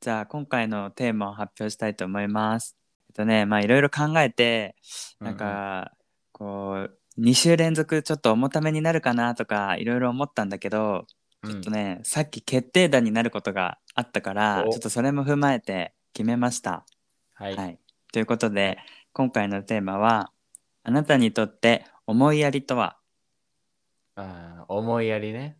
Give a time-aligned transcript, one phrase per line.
[0.00, 2.74] じゃあ今回のテーマを発表したいと思います。
[3.10, 4.74] えっとね、まあいろいろ考えて、
[5.20, 5.92] なんか、
[6.32, 11.06] こう、2週連続ちょっと重ためになるかなとかいろいろ思ったんだけど、
[11.42, 16.86] うん、ちょっとね、さっき決定打になることがあったから、おちょっとそれも踏まえて決めました。
[17.34, 17.78] はい、はい。
[18.10, 18.78] ということで、
[19.12, 20.32] 今回のテーマは、
[20.82, 22.96] あなたにとって思いやりとは？
[24.16, 25.58] あー思いやりね。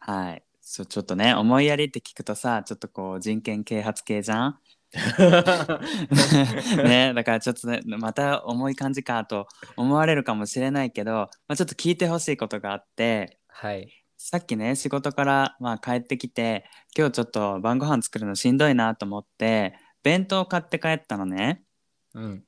[0.00, 0.42] はい。
[0.68, 4.58] そう、ちょっとね、思いやりって聞くとさ、ちょっとこう人権啓発系じゃん？
[6.84, 13.88] ね、だからちょっとねまた重い感じかと思われるかもしれないけど、まあ、ちょっと聞いてほしいことがあってはい。
[14.16, 16.64] さっきね仕事からまあ帰ってきて
[16.96, 21.62] 今日ちょっと晩ご飯作るのしんどいなと思って弁当買って帰ったのね
[22.14, 22.44] うん。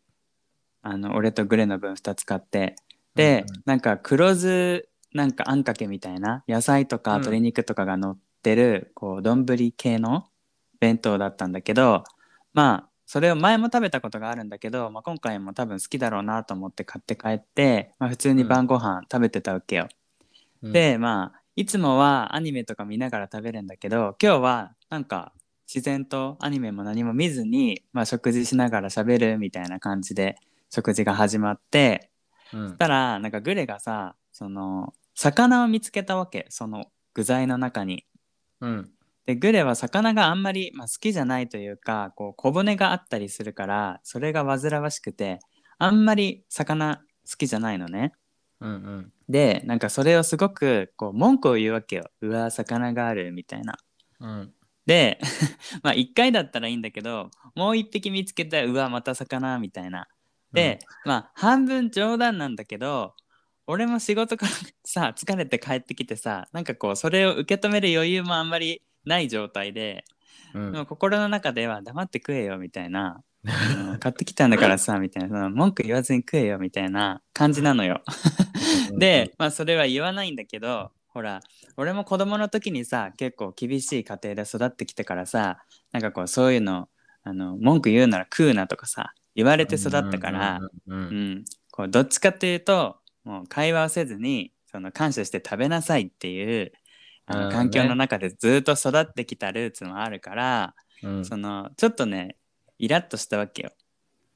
[0.83, 2.75] あの俺とグレの分2つ買って
[3.15, 7.21] で、うんうんなんか黒酢なんかあんかけみたいな野菜とかうん。
[7.21, 9.45] 鶏肉とかが乗ってる、こう丼
[9.77, 10.27] 系の
[10.81, 12.05] 弁当だったんだけど
[12.53, 19.89] まあそれを前も食べたことがあるんだけど、まあ、今回も多分好きだろうなと思って買って帰って、まあ、普通に晩ご飯食べてたわけよ。
[20.63, 25.33] うん、でまあいつもはアニメとか見ながら食べるんだけど今日はなんか
[25.67, 30.37] 自然とアニメも何も見ずに、まあ、食事しながら喋るみたいな感じで
[30.71, 32.11] 食事が始まって
[32.53, 38.05] うんそしたらなんかグレがさその魚を見つけたわけその具材の中に。
[38.61, 38.91] うん。
[39.27, 45.41] でグレは魚があんまり、まあ、好きじゃないというかこう小骨があったりするからそれが煩わしくて
[45.77, 48.13] あんまり魚好きじゃないのね。
[48.61, 49.13] うんうん。
[49.29, 52.11] でなんかそれをすごくこう文句を言うわけよ。
[52.21, 53.77] うわ魚があるみたいな。
[54.21, 54.55] うん。
[54.87, 55.21] で
[55.83, 60.09] まあ1回だったらいいんだけどもう1匹見つけたらうわまた魚みたいな。
[60.53, 63.15] で、まあ半分冗談なんだけど
[63.67, 64.53] 俺も仕事から
[64.85, 70.05] さ疲れて帰ってきてさなんかこうそれを受け止める余裕もあんまりない状態で、
[70.55, 78.03] うん、でも心の中では黙って食えよみたいな、うん買ってきたんだからさ みたいな文句言わずに食えよみたいな感じなのよ。
[78.99, 81.41] で、まあそれは言わないんだけどほら
[81.77, 85.59] 俺も子供の時にさ結構厳しい家庭で育ってきてからさ
[85.93, 86.89] なんかこうそういうの
[87.23, 96.73] あの文句言うなら食うなとかさ言われて育ったから、うんこうどっちかっていうともう会話をせずにその感謝して食べなさいっていう
[97.25, 102.35] あのうん環境の中でずっと育ってきたルーツもあるから、うんそのちょっとね
[102.81, 103.71] イラッとしたわけよ。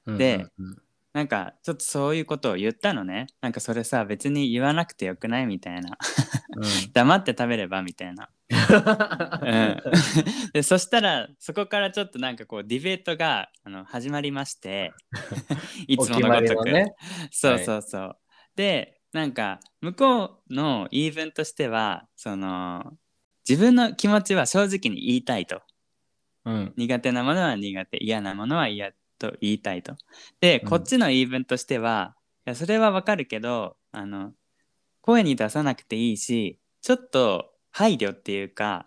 [0.07, 0.77] うんでうん
[1.13, 3.27] なんかちょっとそういうことを言ったのね。
[3.41, 5.99] なんかそれさ別に言わなくてよくないみたいな。
[6.95, 8.31] 黙って食べればみたいな。
[8.53, 9.83] うん、
[10.53, 14.93] でそしたらそこからちょっとなんかこうディベートがあの始まりまして
[15.89, 16.95] いつものごとく、ね。
[17.31, 18.17] そうそうそう、
[18.57, 22.93] でなんか向こうの言い分としてはその
[23.49, 25.63] 自分の気持ちは正直に言いたいと。
[26.45, 26.73] うん。
[26.77, 29.97] 苦手なものは苦手嫌なものは嫌と言いたいと。
[30.41, 30.69] でうん。
[30.69, 34.33] こっちの言い分としては、いやそれはわかるけどあの
[35.01, 38.87] 声に出さなくていいしちょっと配慮っていうか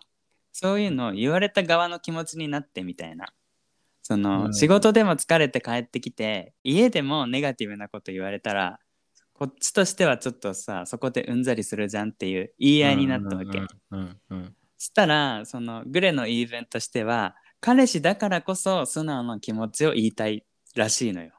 [0.52, 3.26] そういうのを言われた側の気持ちになってみたいな
[4.02, 8.78] その、うん仕事でも疲れて帰ってきて家でもネガティブなこと言われたら
[9.34, 13.60] こっちとしてはちょっとさそこでうんざりするじゃんっていう言い合いになったわけ。
[14.78, 21.32] したらそのグレの言い分としては彼氏だからこそ素直な気持ちを言いたいらしいのよ。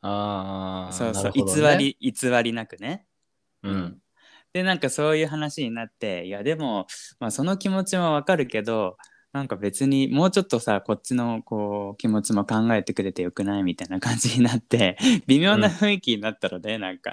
[0.00, 3.06] ああそうそう、ね偽り偽りなくね。
[3.62, 3.98] うん
[4.54, 6.86] でなんかそういう話になっていやでも、
[7.18, 8.96] まあ、その気持ちもわかるけど
[9.32, 17.12] なんか別にもうちょっとさこっちのこう気持ちも考えてくれてよくないみたいな感じになって微妙な雰囲気になったので、なんか。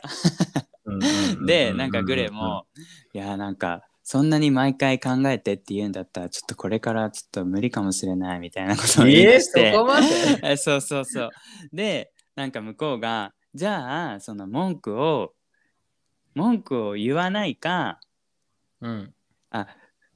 [0.85, 1.03] うんうん
[1.39, 2.65] うんでなんかグレも
[3.13, 10.07] いやなんかそんなに毎回考えてって言うんだったらちょっとこれからちょっと無理かもしれないみたいなことを言いして、そこまで？
[10.43, 11.29] え そうそうそう。
[11.71, 15.33] でなんか向こうがじゃあその文句を
[16.35, 17.99] 文句を言わないか
[18.81, 19.13] うん。
[19.51, 19.67] あ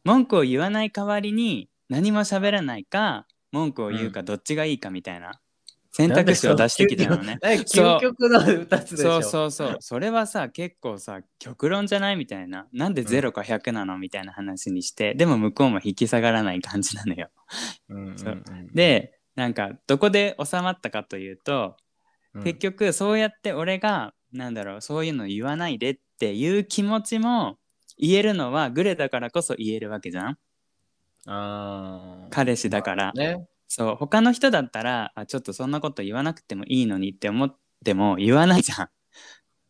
[0.03, 5.40] 文句を言わない代わりに何も喋らないか文句を言うかどっちがいいかみたいな。
[5.91, 7.40] 選択肢を出してきたのね。
[7.41, 9.22] 究極の2つでしょ。
[9.22, 9.78] そうそうそう。
[9.79, 12.67] それはさ結構さ極論じゃないみたいな。
[12.73, 17.29] なんで0か100なのみたいな話にしてでも向こうも引き下がらない感じなのよ。
[17.87, 18.43] うんうんうんそう。
[18.73, 21.78] でなんかどこで収まったかというと、
[22.34, 22.43] うん。
[22.43, 27.58] 結局そうやって俺がなんだろうそういうの言わないでっていう気持ちも
[27.97, 30.38] 言えるのはグレだからこそ言えるわけじゃん。
[31.28, 32.29] あー。
[32.29, 33.14] 彼氏だから。
[33.14, 33.46] ね。
[33.67, 33.96] そう。
[33.96, 38.90] 他の人だったらあちょっとそんなこと言わなくてもいいのにって思っても言わないじゃん。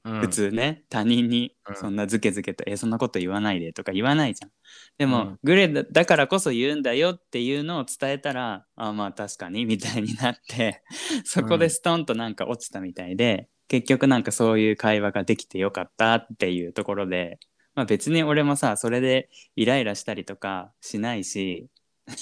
[0.06, 0.22] うん。
[0.22, 0.84] 普通ね。
[0.90, 1.76] 他人にうん。
[1.76, 4.52] そんなズケズケと「えそんなこと言わないで」とか言わないじゃん。
[4.98, 5.40] でも、うん。
[5.44, 10.84] グレだだからこそ言うんだよっていうのを伝えたらあまあ確かにみたいになって
[11.24, 17.40] そこでストンとなんか落ちたみたいで、結局なんかそういう会話ができてよかったっていうところで、
[17.74, 21.68] まあ、別に俺もさそれでイライラしたりとかしないし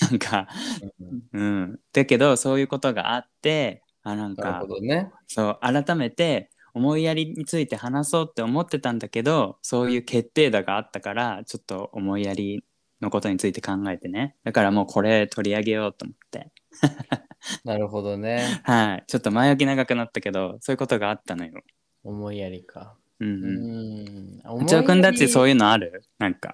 [0.10, 0.48] なんか
[1.32, 1.42] うん。
[1.42, 1.44] う
[1.74, 1.80] ん。
[1.92, 5.12] だけどそういうことがあってあなんかね。
[5.28, 12.64] そう改めて思いやりについて話そうって思ってたんだけどそういう決定打があったからちょっと思いやり
[13.02, 14.36] のことについて考えてね。
[14.44, 16.52] だからもうこれ取り上げようと思って
[17.64, 18.62] なるほどね。
[18.64, 21.62] はいちょっと前置き長くなったけどそういうことがあったのよ。
[22.04, 22.98] 思いやりか。
[23.20, 24.60] うんううん。
[24.60, 24.64] ん。
[24.66, 25.50] 内尾くんだってそういう。
[25.50, 26.04] いうのある？
[26.20, 26.54] なんか。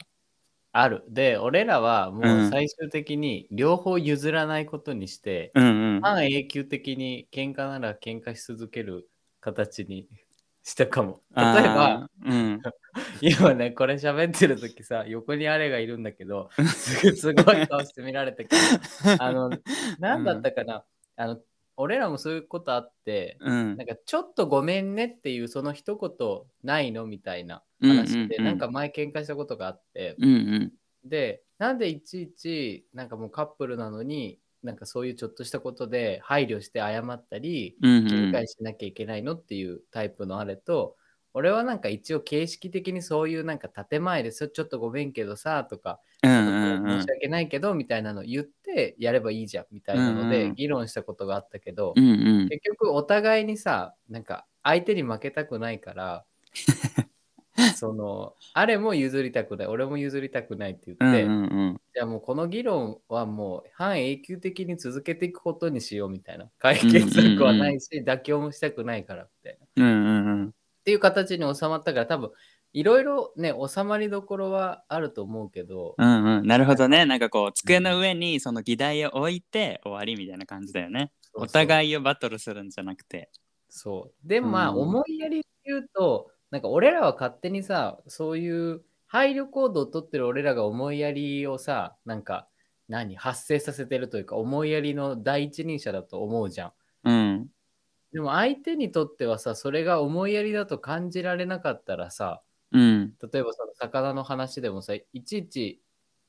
[0.71, 1.03] ある。
[1.09, 6.01] で、俺らはもううん最終的に両方譲らないことにして、うんうん。
[6.01, 9.09] 半永久的に喧嘩なら喧嘩し続ける
[9.41, 10.07] 形に
[10.69, 11.21] したかも。
[11.35, 12.61] 例えば、うん。
[13.21, 18.55] 今ね、これ喋ってる時さ、横にあれがいるんだけど、すすごい顔して見られたけど、
[19.19, 19.49] あの、
[19.99, 20.85] なんだったかな、
[21.15, 21.39] あの、
[21.75, 30.73] 俺らもそういうことあって、うんなんかちょっとごめんねっていうその一言ないのみたいな話で、うんうんうんなんか前喧嘩したことがあって、うんうん。
[31.05, 38.31] で、なんでいちいちなんかもうカップルなのに、なんかそういうちょっとしたことで配慮して謝ったり、うんう理ん。
[38.31, 40.95] 解しなきゃいけないのっていうタイプのあれと、
[41.33, 47.05] 俺はなんか一応形式的にそういうなんか建前ですちょっとごめんけどさとか、申し。
[47.09, 52.49] 訳ないけどみたいなの言ってやればいいじゃんみたいなので議論したことがあったけど、うんうん。
[52.49, 56.25] 結局お互いにさなんか相手に負けたくないから
[57.75, 61.81] そのあれも譲りたくない俺も譲りたくないって言って、うんうんうん。
[61.93, 69.83] じゃあもうこの議論はもう半永久的に続けていくことにしようみたいな解決策はないし、妥協もしたくないからみたいな。
[69.83, 70.47] うんうんうん。
[70.47, 70.51] っ
[70.83, 72.31] ていう形に収まったから多分
[72.73, 77.05] いろいろね収まりどころはあると思うけど、うんうん、なるほどね。
[77.05, 81.11] なんかこう、机の上にその議題を置いて終わりみたいな感じだよね。
[81.33, 83.29] お互いをバトルするんじゃなくて。
[83.69, 92.47] そうでまあ、うん思いやりで言うとなんか俺らは勝手にさそういう配慮行動をとってる俺らが思いやりをさなんか
[92.87, 96.71] 何発生させてるというか思いやりの第一人者だと思うじゃん。
[97.03, 97.47] うん。
[98.11, 102.41] でも相手にとってはさそれが思いやりだと感じられなかったらさ
[102.71, 103.13] うん。
[103.31, 105.81] 例えばその魚の話でもさいちいち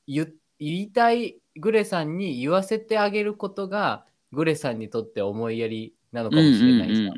[0.07, 7.11] 言言いたいグレさんに言わせてあげることがグレさんにとって思いやりなのかもしれないじゃ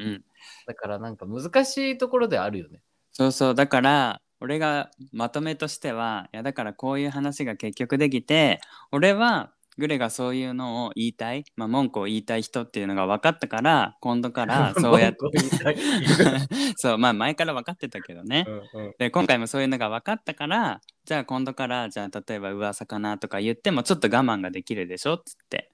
[0.66, 2.82] だからなんか難しいところであるよね。
[3.14, 3.56] そうそう。
[3.56, 8.60] だから、俺がまとめとしては、いや、だからこういう話が結局できて、
[8.92, 15.18] 俺は、グレがそういうのを言いたい、まあ、文句を言いたい人っていうのが分かったから、今度から そうやって。
[15.22, 15.78] 文句を言いたい。
[16.78, 18.46] そう、まあ前から分かってたけどね。
[18.48, 18.94] うんうん。
[19.00, 25.72] で今回もそういうのが分かったからじゃあ今度からじゃあ例えば噂かなとか言ってもちょっと我慢ができるでしょっつって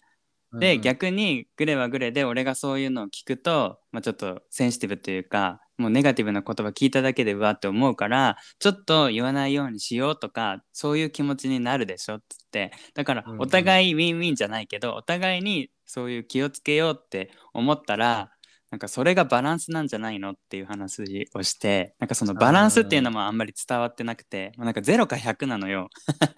[0.53, 12.71] で、うん逆にグレはグレで俺がそういうのを聞くと、まあ、ちょっとセンシティブというかもうネガティブな言葉聞いただけでうわって思うからちょっと言わないようにしようとかそういう気持ちになるでしょっつって。
[12.95, 13.41] だからうんうん。
[13.41, 18.31] お互いウィンウィンじゃないけど、お互いにそういう気をつけようって思ったら
[18.71, 25.89] なんかそれがバランスなんじゃないのっていう話をしてなんかそのバランスっていうのもあんまり伝わってなくてなんか0か100なのよ。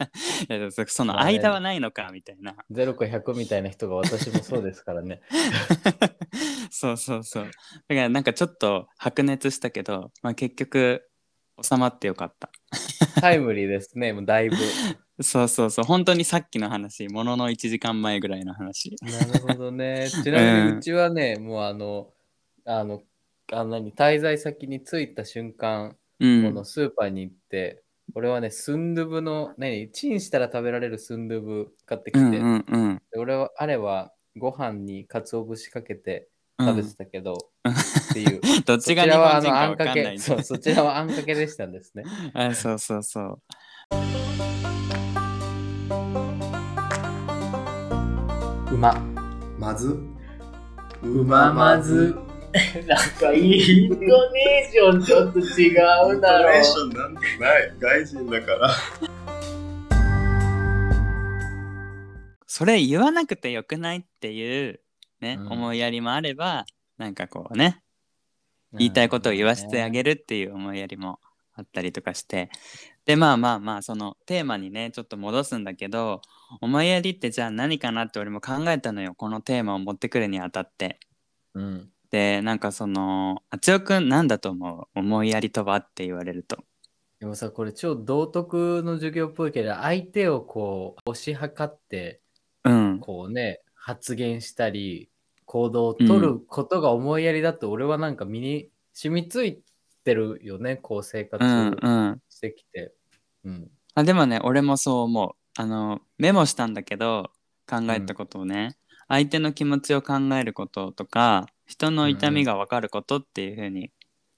[0.72, 2.56] そその間はないのかみたいな。
[2.72, 5.22] 0か100みたいな人が私もそうですからね。
[6.72, 7.44] そうそうそう。
[7.46, 7.54] だか
[7.90, 11.08] らなんかちょっと白熱したけど、まあ、結局
[11.62, 12.50] 収まってよかった。
[13.20, 14.56] タイムリーですね、もうだいぶ。
[15.22, 15.86] そうそうそう。
[15.86, 18.96] 本当にさっきの話ものの1時間前ぐらいの話。
[19.02, 20.10] なるほどね。
[20.10, 22.12] ちなみにうちはね、もうあの、
[22.66, 23.02] あの、
[23.52, 36.28] あの何滞在先に着いた瞬間、うんこのスーパーに行って、俺はね、スンドゥブの、何、チンしたら食べられるスンドゥブ買ってきて、うんうんうんで俺は、あれはご飯に鰹節かけて
[36.60, 37.34] うん食べてたけど、
[37.66, 37.76] うんっ
[38.14, 38.42] ていう。
[38.66, 42.04] どっそちが日ちらはあ本人かのあんかけ、分かんないんだそう、そちらはあんかけでしたんですね。
[42.34, 43.42] あそうそうそう
[48.72, 48.94] うま。
[49.58, 50.00] まず
[51.04, 52.31] うままず。
[52.86, 56.50] なんかイントネーションちょっと違うだろ。
[56.60, 57.74] ョンなんてない。
[57.80, 58.70] 外人だから。
[62.46, 64.82] それ言わなくてよくないっていう
[65.22, 65.52] ね、うん。
[65.54, 66.66] 思いやりもあれば
[66.98, 67.82] なんかこうね
[68.74, 71.22] 言いたいことを言わせてあげるっていう思いやりも
[71.54, 72.50] あったりとかして。
[73.06, 76.22] でまあまあまあそのテーマにねちょっと戻すんだけど
[76.60, 81.00] 思いやりってじゃあ何かなって俺も考えたのよこのテーマを持ってくるにあたって。
[81.54, 81.90] うん。
[82.12, 85.00] でなんかそのあちおくんなんだと思う？
[85.00, 86.58] 思いやりとはって言われると。
[87.20, 92.20] でもさ、これ超道徳の授業っぽいけど、相手をこう、推し量って、
[92.64, 93.00] うん。
[93.00, 95.10] こうね、発言したり、
[95.46, 99.62] 行動を取ることが思いやりだと、俺はなんか身に染みつい
[100.04, 102.22] てるよね、こう生活うんうん。
[102.30, 102.94] してきて。
[103.44, 103.72] うん。
[103.94, 105.62] あでもね俺もそう思う。
[105.62, 107.30] あのメモしたんだけど
[107.70, 108.78] 考えたことをね、
[109.08, 113.92] 相手の気持ちを考えることとか人の痛みが分かることっていう風に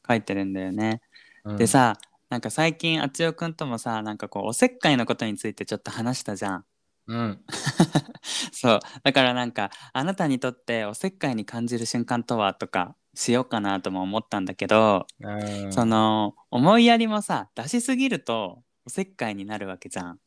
[0.08, 1.02] 書いてるんだよね。
[1.44, 1.98] うんで、さ
[2.30, 6.66] なんか最近あちおくんともさなんかこうおせっかいのことについてちょっと話したじゃん。
[7.08, 7.44] うん。
[8.54, 20.20] そうだからなんかあなたにとっておせっかいに感じる瞬間とはとかしようかなとも思ったんだけど、うんその思いやりもさ出しすぎるとおせっかいになるわけじゃん。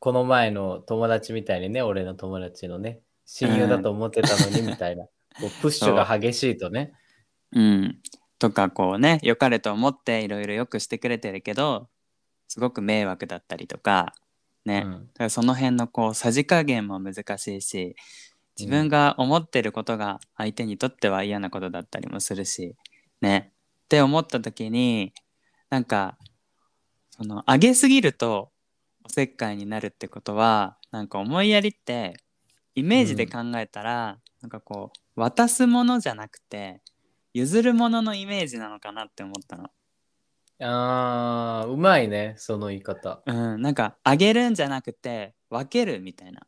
[0.00, 5.06] この前の友達みたいにね、俺の友達のね、親友だと思ってたのにみたいな、
[5.38, 6.92] こうプッシュが激しいとね。
[7.52, 7.98] うん、
[8.38, 11.88] とかこうね良かれと思っていろいろよくしてくれてるけど
[12.48, 14.14] すごく迷惑だったりとか
[14.64, 14.92] ね、うん。
[14.92, 17.96] だからその辺のこうさじ加減も難しいし
[18.58, 22.74] 自分が思ってることが相手にとっては嫌なことだったりもするし
[23.20, 23.52] ね。
[23.84, 25.12] って思った時に
[25.68, 26.16] なんか
[27.10, 28.50] その上げすぎると
[29.04, 32.14] おせっかいになるってことはなんか思いやりって
[32.74, 36.80] イメージで考えたら、なんかこう渡すものじゃなくて
[37.34, 39.68] 譲るもののイメージなのかなって思ったの。
[40.62, 43.22] あー、うまいね、その言い方。
[43.26, 46.46] うん、なんかあげるんじゃなくて分けるみたいな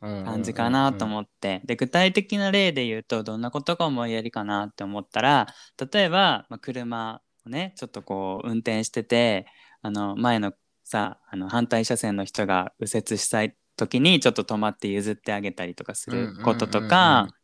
[0.00, 5.46] 感感じかなと思って、で具体的な例で言うとどんなことが思いやりかなって思ったら
[5.92, 9.46] 例えば、まあ、車をねちょっとこう運転してて
[9.82, 10.52] あの前の
[10.84, 17.37] さあの反対車線の人が右折したい時にちょっと止まって譲ってあげたりとかすることとうんうんうんうんか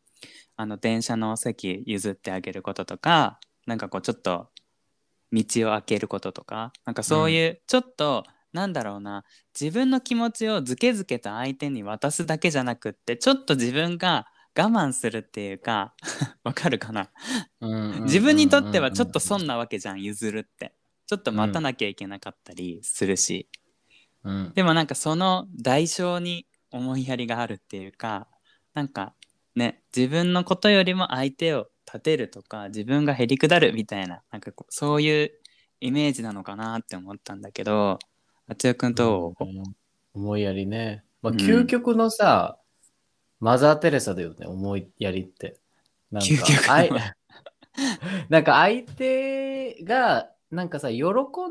[0.55, 4.49] あの電車の席譲ってあげることとかなんかこうちょっと
[5.31, 9.25] 道を開けることとかなんかそういうちょっと、なんだろうな
[9.59, 15.93] 自分の気持ちをずけずけと相手に渡すだけじゃなくってちょっと自分が我慢するっていうか
[16.45, 17.09] わかるかな？
[18.03, 20.73] 自分にとってはちょっと損なわけじゃん譲るって。
[21.07, 23.47] ちょっと待たなきゃいけなかったりするし、
[24.23, 24.51] うん。
[24.55, 28.27] でもなんかその代償に思いやりがあるっていうか
[28.73, 29.13] なんか
[29.55, 35.31] ね自分のことよりも相手を立てるとか自分がへりくだるみたいななんかこうそういう
[35.79, 37.99] イメージなのかなって思ったんだけど
[38.47, 39.75] あつよくんどう、うん
[40.15, 41.03] 思いやりね。
[41.21, 42.57] まあ、うん究極のさ、
[43.39, 45.59] マザー・テレサだよね、思いやりって。
[46.09, 47.15] なんか究極
[48.29, 51.03] なんか相手が、なんかさ、喜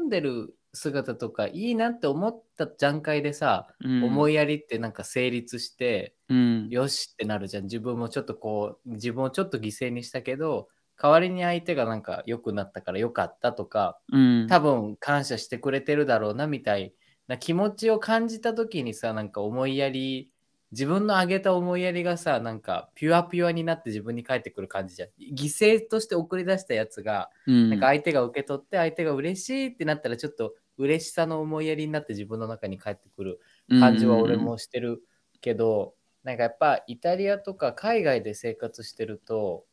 [0.03, 7.65] んでる姿とかいいなって思った段階でさ、うん、思いやりってなんか成立して、うん、よしってなるじゃん。
[7.65, 10.69] 自分もちょっとこう、自分をちょっと犠牲にしたけど、
[11.01, 16.95] 代わりに相手がなんか良くなったから良かったとか、うん、多分感謝してくれてるだろうなみたい
[17.27, 20.31] な気持ちを感じた時にさなんか思いやり
[20.75, 25.09] 自分のあげた思いやりがさなんかピュアピュアになって自分に返ってくる感じじゃん。
[25.33, 35.03] 犠牲として送り出したやつが、うん、なんか相手が受け取って相手が嬉しいってなったらちょっと嬉しさの思いやりになって自分の中に返ってくる感じは俺もしてる
[35.41, 39.65] けど、なんかやっぱイタリアとか海外で生活してると、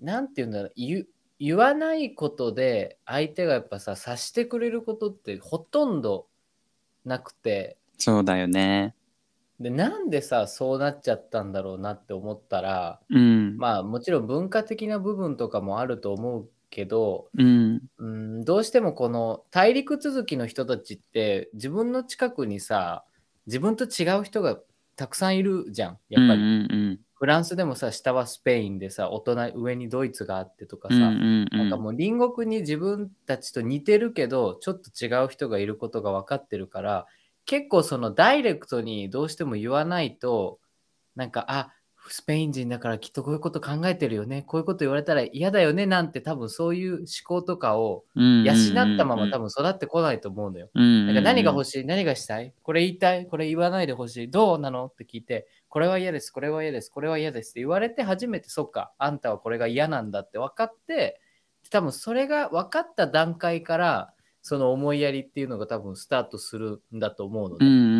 [0.00, 1.08] なんて言うんだろう、言う
[1.40, 6.26] 言わないことで相手がやっぱさ、察してくれることってほとんど
[7.04, 8.94] なくて、そうだよね。
[9.60, 17.82] で、なんでさ、そうなっちゃったんだろうなって思ったら、うん、まあもちろん文化的な部分とかもあると思うけど、うん。
[17.98, 23.04] うん、どうしてもこの大陸続きの人たちって自分の近くにさ
[23.46, 24.58] 自分と違う人が
[24.96, 31.58] たくさんいるじゃんやっぱり、うんうんフランスでもさ下はスペインでさ大人上にドイツがあってとかさ、うんうんうん。
[31.58, 37.06] なんかもう隣国に自分たちと似てるけどちょっと違う人がいることが分かってるから
[37.44, 40.60] 結構そのダイレクトにどうしても言わないと
[41.16, 41.72] なんかあ
[42.10, 44.42] スペイン人だからきっとこういうこと考えてるよね。
[44.42, 45.86] こういうこと言われたら嫌だよね。
[45.86, 50.68] なんて多分そういう思考とかをうん養ったまま多分育ってこないと思うのよ。
[50.74, 51.84] 分なんか何が欲ししい？
[51.84, 52.52] 何がしたい？
[52.62, 53.26] これ言いたい？
[53.26, 54.30] これ言わないでほしい？
[54.30, 54.86] どうなの？
[54.86, 56.30] って聞いてこれは嫌です。
[56.30, 56.90] これは嫌です。
[56.90, 57.50] これは嫌です。
[57.50, 61.20] って言われて初めてそっかあんたはこれが嫌なんだって分かって
[61.70, 67.97] 多分それが分かった段階からその思いやりっていうのが多分スタートするんだと思うので、うんうんうん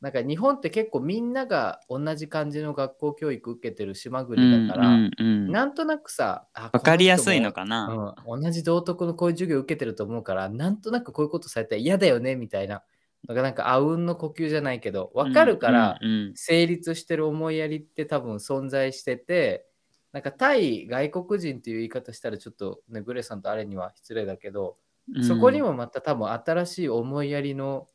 [0.00, 12.82] なんか日本って結構みんなが同じ感じの学校教育受けてる島う国だから、んうんうんなんとなくさわわかりやすいのかな、うん、同じ道徳のこういう授業受けてると思うから、なんとなくこういうことされたら嫌だよねみたいな。
[13.26, 19.66] だからなんかあうんの呼吸じゃないけど、わかるからうんうん成立してる思いやりって多分存在してて、
[20.12, 24.76] なんか対外国人っていう言い方したらちょっとね、グレさんとあれには失礼だけど、
[25.22, 27.88] そこにもまた多分新しい思いやりの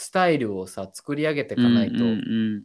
[0.00, 2.04] スタイルをさ、作り上げていかないと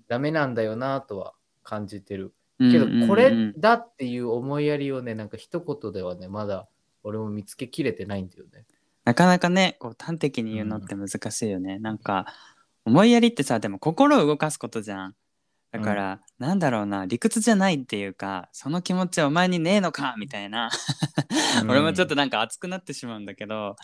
[0.07, 2.31] ダメなんだよなとは感じてる。
[2.59, 6.67] けど、これだっていう思いやりをね、なんか一言ではね、まだ
[7.01, 8.67] 俺も見つけきれてないんだよね。
[9.03, 11.77] なかなかね、こう端的に言うのって難しいよね。
[11.77, 12.27] うん、なんか、
[12.85, 15.15] 思いやりってさ、でも心を動かすことじゃん。
[15.73, 20.69] だから、うん、なんだろうな理屈じゃないっていうかその気持ちはお前にねえのかみたいな。
[21.67, 23.75] 俺もちょっとなんか熱くなってしまうんだけど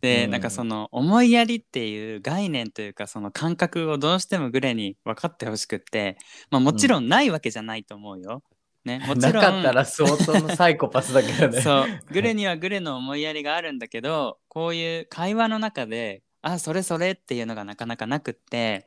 [0.00, 6.18] で、うん、なんかその思いやりっていう概念というかその感覚をどうしてもグレに分かってほしくって、
[6.50, 8.42] まあ、もちろんないわけじゃないと思うよ。
[8.84, 9.32] ね、もちろん。
[9.34, 11.60] なかったら相当のサイコパスだけどね。
[11.60, 11.86] そう。
[12.12, 18.86] グレにはグレの思いやりがあるんだけどこういう会話の中であそれそれっていうのがなかなかなくって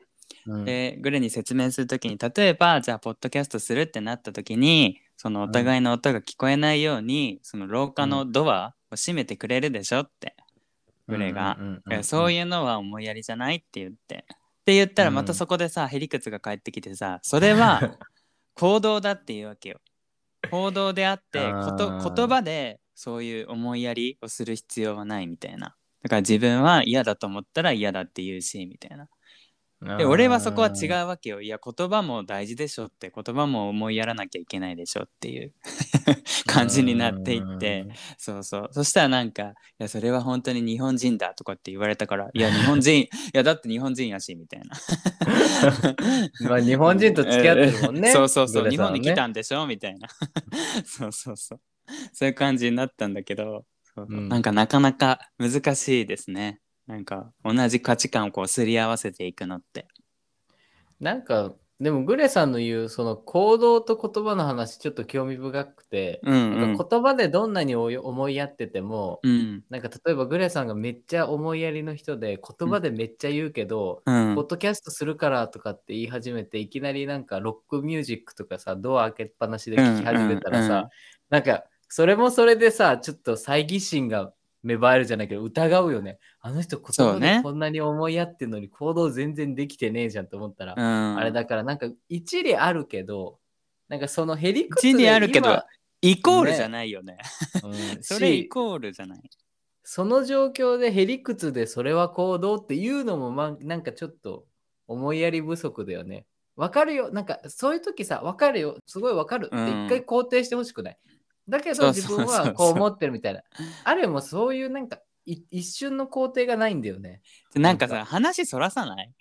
[0.64, 10.34] でグレに説明する時に例えばじゃあポッドキャストするってなった時にそのお互いの音が聞こえないように、うん、その廊下のドアを閉めてくれるでしょって、
[11.08, 11.58] グレが、
[12.00, 14.24] そういうのは思いやりじゃないって言って。
[14.60, 17.98] って言ったらまたそこでさ、へりくつが返ってきてさそれは
[18.54, 19.80] 行動だっていうわけよ。
[20.50, 25.76] 行動であってこと言葉でそういう思いやりをする必要はないみたいな。
[26.02, 29.06] だから自分は嫌だと思ったら嫌だって言うしみたいな
[29.82, 31.40] で俺はそこは違うわけよ。
[31.40, 33.10] いや言葉も大事でしょって。
[33.14, 35.54] 言葉も思いやらなきゃいけないでしょっていう。
[36.46, 37.86] 感じになっていって。
[38.18, 38.68] そうそう。
[38.72, 44.76] そしたらなんか「いやそれは本当に日本人だ」とかって言われたから「いや日本人 いやだって日本人やし」みたいな。
[46.46, 48.12] まあ日本人と付き合ってるもんね。
[48.12, 50.08] そうそうそう、ね、日本に来たんでしょみたいな。
[50.84, 51.60] そうそうそう。
[52.12, 53.64] そういう感じになったんだけど、
[53.96, 59.86] うん、なんかなかなか難しいですねなんか同じ価値観をこうすり合わせていくのって。
[61.00, 80.88] なんかでもグレさんの言うその行動と言葉の話ちょっと興味深くて、うんうん、言葉でどんなに思いやってても、うん、なんか例えばグレさんがめっちゃ思いやりの人で言葉でめっちゃ言うけど、うん、ポッドキャストするからとかって言い始めていきなりなんかロックミュージックとかさドア開けっぱなしで聴き始めたらさ、うんうんうん、
[81.30, 86.18] なんかそれもそれでさちょっと猜疑心が芽生えるじゃないけど疑うよね。
[86.40, 93.38] あの人言葉でこんなに思いやってるのに行動全然できてねえじゃんと思ったら、うん、あれだからなんか一理あるけど
[93.88, 95.62] なんかそのへりくつ一理あるけど
[96.02, 97.14] イコールじゃないよね。
[97.14, 97.18] ね
[97.64, 99.20] うん、それイコールじゃない。
[99.82, 104.46] その状況でへりくつでそれは行動っていうのも、ま、なんかちょっと
[104.86, 106.26] 思いやり不足だよね。
[106.56, 107.10] わかるよ。
[107.10, 108.76] なんかそういう時さ、わかるよ。
[108.86, 110.98] すごいわかるって一回肯定してほしくない。
[111.50, 113.42] だけど自分はこう思ってるみたいな。
[113.84, 117.20] あれもそういうなんか一瞬の工程がないんだよね。
[117.54, 119.12] なんかさ、話そらさない？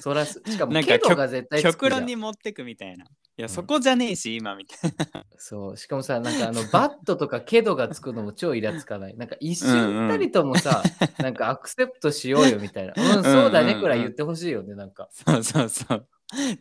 [0.00, 0.42] そらす。
[0.44, 3.04] しかも、なんかが絶対極論に持ってくみたいな。
[3.04, 3.08] い
[3.42, 5.24] や、そこじゃねえし、今みたいな。
[5.38, 5.76] そう。
[5.76, 9.16] しかもさ、なんかあの、バットとかケドがつくのも超イラつかない。
[9.16, 12.94] なんか一瞬たりともさ、うんうん、なんかアクセプトしようよみたいな。
[12.96, 15.08] うん、そうだねくらい言ってほしいよね、なんか。
[15.12, 16.06] そうそうそう。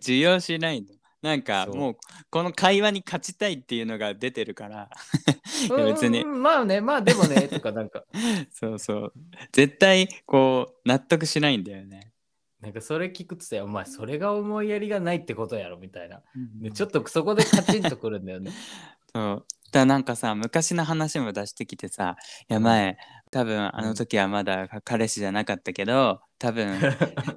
[0.01, 0.88] 受容しないの。
[1.25, 1.97] なんかもう
[2.29, 4.91] この会話に勝ちたいっていうのが出てるから。
[5.75, 6.23] 別に。
[6.23, 8.03] まあねまあでもねとかなんか。
[8.53, 9.13] そうそう。
[9.51, 12.13] 絶対こう納得しないんだよね。
[12.61, 16.21] なんかそれ聞くとさお前それが思いやりがないってことやろみたいな、
[16.63, 18.51] うん、ちょっとそこでカチンとくるんだよね。
[19.13, 19.45] そう。
[19.71, 22.99] だなんかさ昔の話も出してきてさ「いや前
[23.31, 26.79] 多分あの時はまだ彼氏じゃなかったけど多分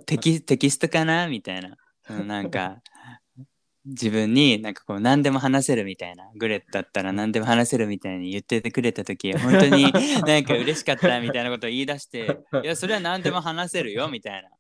[0.04, 1.78] テキテキストかな?」みたいな。
[2.26, 2.80] なんか
[3.88, 9.92] 自分になんかこう何でも話せるみたいなグレッだったら何でも話せるみたいに言っててくれた時 本当に
[10.26, 14.50] なんか嬉しかったみたいなことを言い出して いやそれは何でも話せるよみたいな。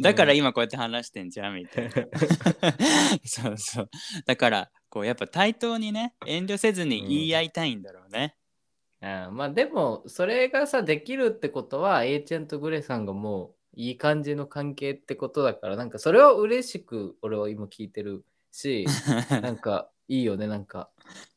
[0.00, 1.90] だから今こうやって話してんじゃんみたいな。
[3.24, 3.90] そうそう。
[4.26, 8.36] だからこうやっぱ対等にね遠慮せずに言い合いたいんだろうね、
[9.02, 18.24] うん、あまあでもそれがさできるってことは A ちゃんとグレさんがもういい感じの関係ってことだからなんかそれを嬉しく俺は今聞いてる
[18.58, 18.86] し、
[19.42, 20.90] なんかいいよね、なんか、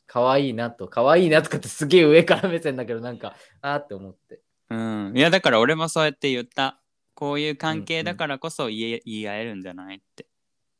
[0.07, 4.41] 可愛いなと、可愛いなとかってすげえ上から目線だけど、なんか、あーって思って。
[4.69, 5.13] うん。
[5.15, 6.81] いや、だから俺もそうやって言った。
[7.13, 10.25] こういう関係だからこそ言い,、言い合えるんじゃないって。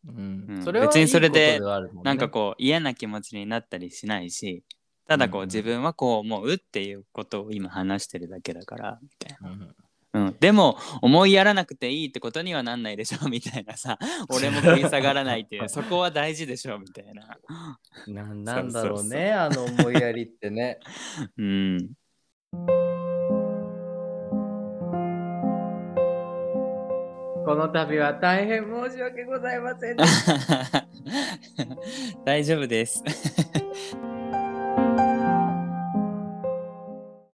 [0.07, 1.65] うん、うん、それは別にそれで、ね、
[2.03, 4.63] なんかこう嫌な気持ちになったりしないし、
[5.07, 9.51] ただこう、自分はこう思うっていうことを今話してるだけだから、みたいな。
[9.51, 9.75] うん
[10.13, 13.97] うん、でも思いやらなくていいってことにはなんないでしょ みたいなさ。
[14.29, 15.69] 俺も食い下がらないっていう。
[15.69, 17.37] そこは大事でしょみたいな。
[18.07, 20.79] な なんだろうねあの思いやりってね。
[21.37, 21.91] うん。
[27.43, 29.97] この度は大変申し訳ございません。
[32.23, 33.03] 大丈夫です。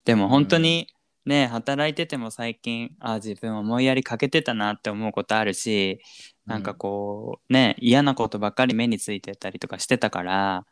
[0.05, 0.87] でも本当に
[1.25, 6.01] ね、働いてても最近あ自分思いやりかけてたなって思うことあるし
[6.45, 10.65] なんかこうね嫌なことばっかり目についてたりとかしてたから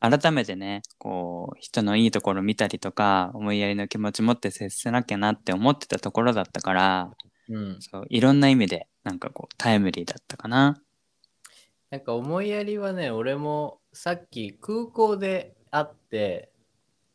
[0.00, 7.10] 改めてねこう人のいいところ見たりとか思いやりの気持ち持って接せなきゃなって思ってたところだったから
[7.48, 7.76] うん。
[7.80, 10.80] そういろんな意味でなんかこうタイムリーだったかな。
[11.90, 16.50] なんか思いやりはね、俺もさっき空港で会って、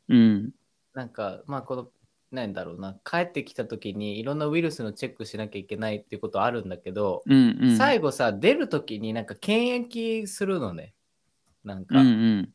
[0.08, 0.52] うん
[0.94, 1.88] なんか、まあこの、
[2.32, 10.94] なんだろうな、帰ってきた時にいろんなウイルスのチェックしなきゃいけないっていうことあるんだけど、うんうん最後さ、出る時になんか検疫するのね。
[11.64, 12.50] なんうか、んうん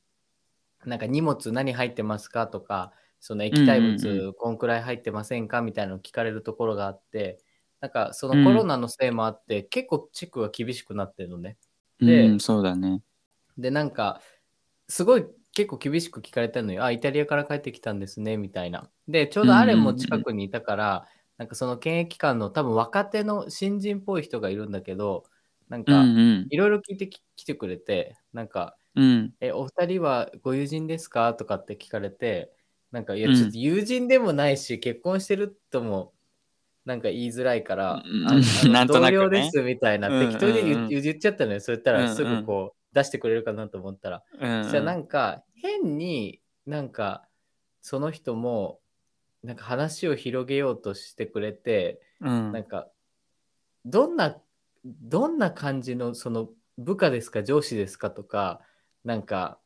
[0.85, 7.39] なんか荷物何入ってますかとか、その液体うんうん物こんくらい入ってませんかみたいなの聞かれるところがあって、
[7.81, 11.57] なんかそのコロナのせいもあって、結構チェックが厳しくなってるのね。
[12.01, 13.03] でうん、そうだね。
[13.57, 14.21] で、なんか、
[14.89, 16.85] すごい結構厳しく聞かれたのよ。
[16.85, 18.91] あ、イタリアから帰ってきたんですね、みたいな。
[19.09, 21.07] で、ちょうどアレンも近くにいたから、
[21.39, 25.25] なんかその検疫官の多分若手の新人っぽい人がいるんだけど、
[25.69, 26.05] なんうんかう
[26.43, 26.47] ん。
[26.51, 29.35] いろいろ聞いてき来てくれて、なんか、うん。
[29.41, 31.35] え、お二人はご友人ですか？
[31.35, 32.53] とかって聞かれて、
[32.93, 33.35] なんか、いや、うん。
[33.35, 36.13] ちょっと友人でもないし、結婚してるとも、
[36.85, 39.19] なんか言いづらいから、うんああのなんとなくね。
[39.19, 41.61] 同僚ですみたいな、うん適当に言,、っちゃったのよ。
[41.61, 42.07] そう言ったうんうん。
[42.09, 44.23] らすぐこう出してくれるかなと思ったら。
[44.41, 44.63] うん。
[44.63, 47.27] そしたらなんか変になんか
[47.83, 48.81] その人も
[49.43, 52.53] なんか話を広げようとしてくれて、うん。
[52.53, 52.89] なんか
[53.85, 54.41] どんな
[54.85, 58.61] どんな感じのその部下ですか上司ですかとか
[59.05, 59.59] なんか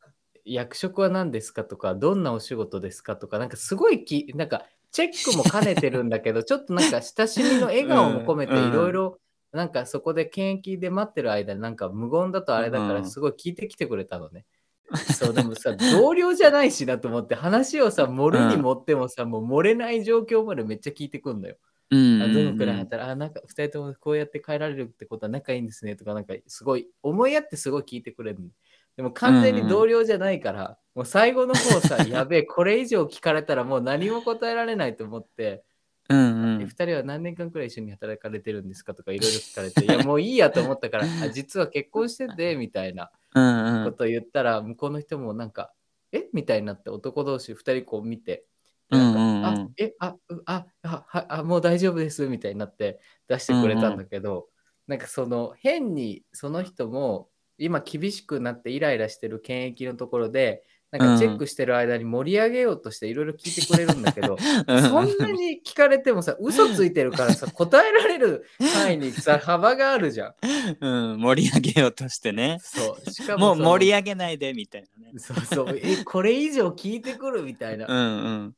[0.45, 8.69] 役職は何ですかとかどんなお仕事ですかとかなんかすごいきなんかチェックも兼ねてるんだけど ちょっとなんか親しみの笑顔も込めてうん。
[8.69, 9.19] いろいろ
[9.51, 14.45] なんかそこで検疫で待ってる間になんか無言だとあれだかうんらすごい聞いてきてくれたのね。
[15.13, 21.57] そうでもさ 同僚じゃないしなと思って話をさ盛るに盛ってもさ、もう漏れない状況までめっちゃ聞いてくんだよ。
[21.91, 28.49] うんあどのくらい働あ、なんか二人ともこうやって帰られるってことは仲いいんですねとか、なんかすごい思いやってすごい聞いてくれるの。
[28.95, 35.63] でも完全に同僚じゃないから、もう最後の方さ、 やべえ、これ以上聞かれたらもう何も答えられないと思って、
[36.09, 36.61] うんうん。
[36.61, 43.91] え二人は何年間くらい一緒に働かれてるんですかとかいろいろ聞かれて、 いやもういいやと思ったから、あ実は結婚しててみたいなうんうん。
[43.91, 45.71] ことを言ったら、向こうの人もなんか、
[46.11, 46.27] え？
[46.33, 48.45] みたいになって男同士二人こう見て、
[48.89, 49.37] うんなんかうん。
[49.37, 54.49] うんあえあうああはあもう大丈夫ですみたいになって出してくれたんだけど、
[54.87, 70.33] なんかその変にその人も今厳しくなってイライラしてる検疫のところでなんかチェックしてる間に盛り上げようとしていろいろ聞いてくれるんだけど、 そんなに聞かれてもさ嘘ついてるからさ 答えられる範囲にさ幅があるじゃん。
[70.81, 72.57] うん、盛り上げようとしてね。
[72.61, 75.19] そうしかもうもその盛り上げないでみたいなね。
[75.19, 77.85] そうそうえこれ以上聞いてくるみたいな。
[77.87, 78.55] うんうん。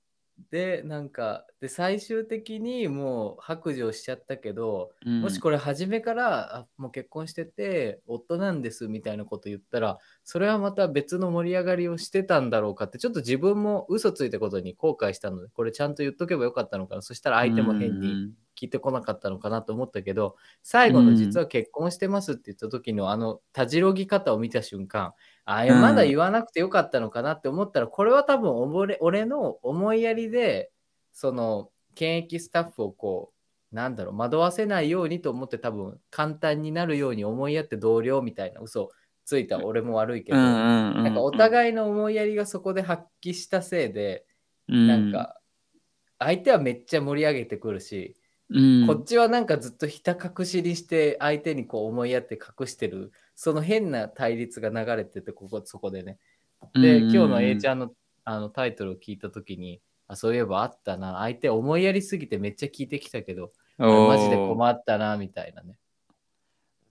[0.49, 5.21] でなんかで最終的にもう白状しちゃったけど、うん。
[5.21, 17.01] もしこれ初めからあもう結婚してて夫なんですみたいなこと言ったらそれはまた別の盛り上がりをしてたんだろうかってちょっと自分も嘘ついたことに後悔したのでこれちゃんと言っとけばよかったのかな。
[17.01, 25.13] そしたら相手も変に聞いてこなかったのかなと思ったけど最後の実は結婚してますって言った時のあのたじろぎ方を見た瞬間
[25.45, 25.81] あいやうん。
[25.81, 30.71] まだ言わなくてよかったのかなって思ったらこれは多分俺俺の思いやりで
[31.13, 33.31] その検疫スタッフをこ
[33.71, 38.91] うなんだろう惑わせないようにと思って多分簡単になるように思いやって同僚みたいな嘘
[39.25, 40.37] ついた俺も悪いけど。
[40.37, 44.25] なんかお互いの思いやりがそこで発揮したせいで、
[44.67, 45.39] うん、なんか
[46.19, 48.15] 相手はめっちゃ盛り上げてくるし、
[48.49, 56.17] うん、こっちはなんかずっとひた隠しにして相手にこう思いやって隠してるその変な対立が流れててここそこでね。
[56.73, 57.91] で、今日の A ちゃんの
[58.23, 65.77] あのタイトルを聞いた時にあそういえばあったな相手思いやりすぎてめっちゃ聞いてきたけどマジで困ったなみたいなね。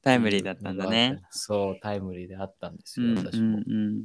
[0.02, 1.20] タイムリーだったんだね。
[1.30, 3.72] そうタイムリーであったんですようん私も、うん。
[3.72, 4.04] うん、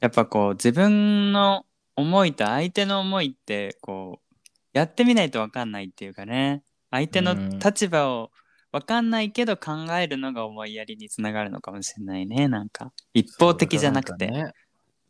[0.00, 4.38] やっぱこう自分の思いと相手の思いってこう
[4.72, 6.64] やってみないと分かんないっていうかね。
[6.90, 7.58] 相手のうん。
[7.58, 8.30] 立場を
[8.72, 12.92] 分かんないけど考えるのが思いやりにつながるのかもしれないねなんか。
[13.14, 14.26] 一方的じゃなくて。
[14.26, 14.52] なんかね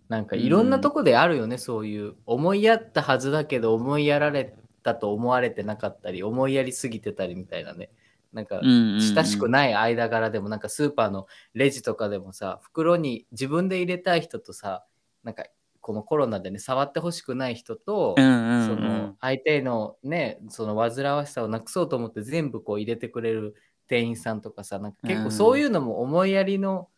[0.08, 7.88] なんかいろんなとこであるよね、そういう思いやったはずだけど思いやられたと思われてなかったり思いやりすぎてたりみたいなね。
[8.30, 9.00] なんかうんうんうん。
[9.00, 14.84] 親しくない間柄でもなんかスーパーのレジとかでもさ袋に自分で入れたい人とさ
[15.24, 15.44] なんか
[15.82, 23.54] このコロナでね触ってほしくない人と、うんうんうんその相手のねその煩わしさをなくそうと思って全部こう入れてくれる
[23.88, 26.88] 店員さんとかさなんか結構そういうのも思いやりの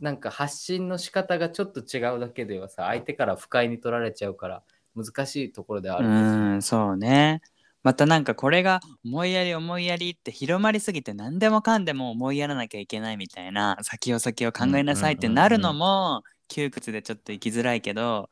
[0.00, 4.62] なんか発信の仕方がちょっと違うだけではさ相手から不快に取られちゃうから
[4.96, 6.82] 難しいところではあうるんですよ。
[6.84, 7.42] んそうね
[7.82, 18.28] またなんかこれが思いやり思いやりって広まりすぎて何でもかんでも思いやらなきゃいけないみたいな先を先を考えなさいってなるのも窮屈でちょっと生きづらいけど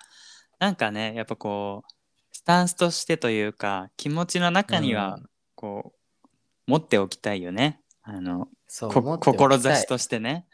[0.59, 1.93] なんかねやっぱこう
[2.33, 5.27] スタンスとしてというか気持ちの中にはうん。
[5.55, 6.29] こう
[6.71, 7.81] 持っておきたいよね。
[8.03, 10.47] あの志としてね。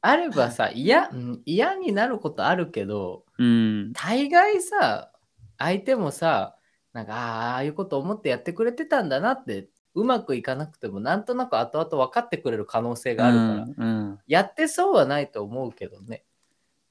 [0.00, 3.92] あればさ嫌うん嫌になることあるけどうん。
[3.92, 5.12] 大概さ
[5.58, 6.56] 相手もさ
[6.94, 14.18] なんかああいうこと思ってやってくれてたんだなってうまくいかなくてもなんとなく後々分かってくれる可能性があるから、うんうん。
[14.26, 16.24] やってそうはないと思うけどね。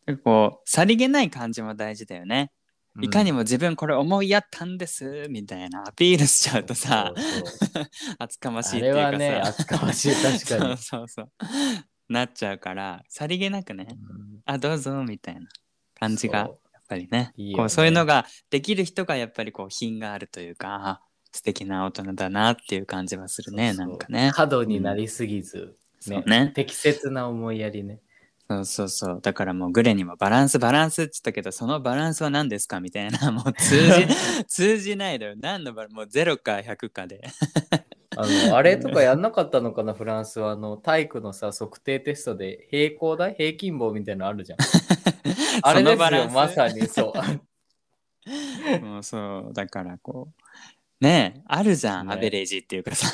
[0.08, 2.52] 結構さりげない感じも大事だよね。
[3.00, 7.14] いかにもも自分これ思いやったんですみたいなアピールしちゃうとさ
[8.18, 9.12] 厚かましいあっていうかさ。
[9.12, 10.78] れはね厚かましい確かに。
[10.82, 11.30] そうそうそう。
[12.10, 13.88] なっちゃうからさりげなくね。
[13.90, 14.42] うん。
[14.46, 15.42] あどうぞみたいな
[15.94, 17.34] 感じがやっぱりね。
[17.38, 17.54] ね。
[17.56, 21.02] こうそういうのができる人がやっぱりこう品があるというかあ
[21.34, 24.32] 素敵な大人だなっていう感じはするねそなんかね。
[24.34, 26.16] 過度になりすぎず、ね。
[26.16, 26.52] そうね。
[26.56, 28.00] 適切な思いやりね。
[28.50, 28.90] そうそう。
[28.90, 32.80] そうだからもうグレにもバランスバランスって言ったけどそのバランスは何ですか？
[32.80, 34.08] みたいな もう通じ
[34.48, 35.36] 通じないのよ。
[35.38, 35.94] 何のバランス？
[35.96, 37.22] もう0か100かで。
[38.20, 40.52] あのあれとかやんなかったのかな、フランスは？
[40.52, 44.60] あの体育のさ、測定テストで平行台、平均棒みたいなのあるじゃん。
[45.62, 46.34] あれですよ、そのバランス。
[46.34, 48.84] まさにそう。
[48.84, 49.54] もうそう。
[49.54, 52.14] だからこうねえあるじゃん、ね。
[52.14, 53.08] アベレージっていうかさ。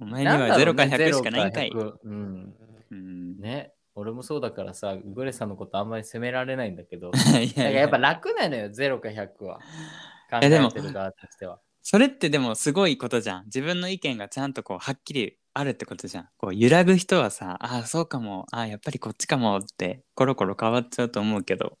[0.00, 2.54] お前にはなんだろう0かね100しかないんかい、0か100うん。
[2.90, 3.72] うん、ね。
[3.94, 7.48] 俺もそうだからさ、グレさんのことあんまり責められないんだけど、 いやいや。
[7.48, 9.58] だからやっぱ楽なのよ、0か100は。
[10.30, 11.60] 考えでもえてる側としては。
[11.82, 13.44] それってでもすごいことじゃん。
[13.46, 16.28] 自分の意見がちゃんとこうはっきりあるってことじゃん。
[16.36, 18.44] こう揺らぐ人はさああそうかも。
[18.50, 21.78] ああやっぱりこっちかもってコロコロ変わっちゃうと思うけど。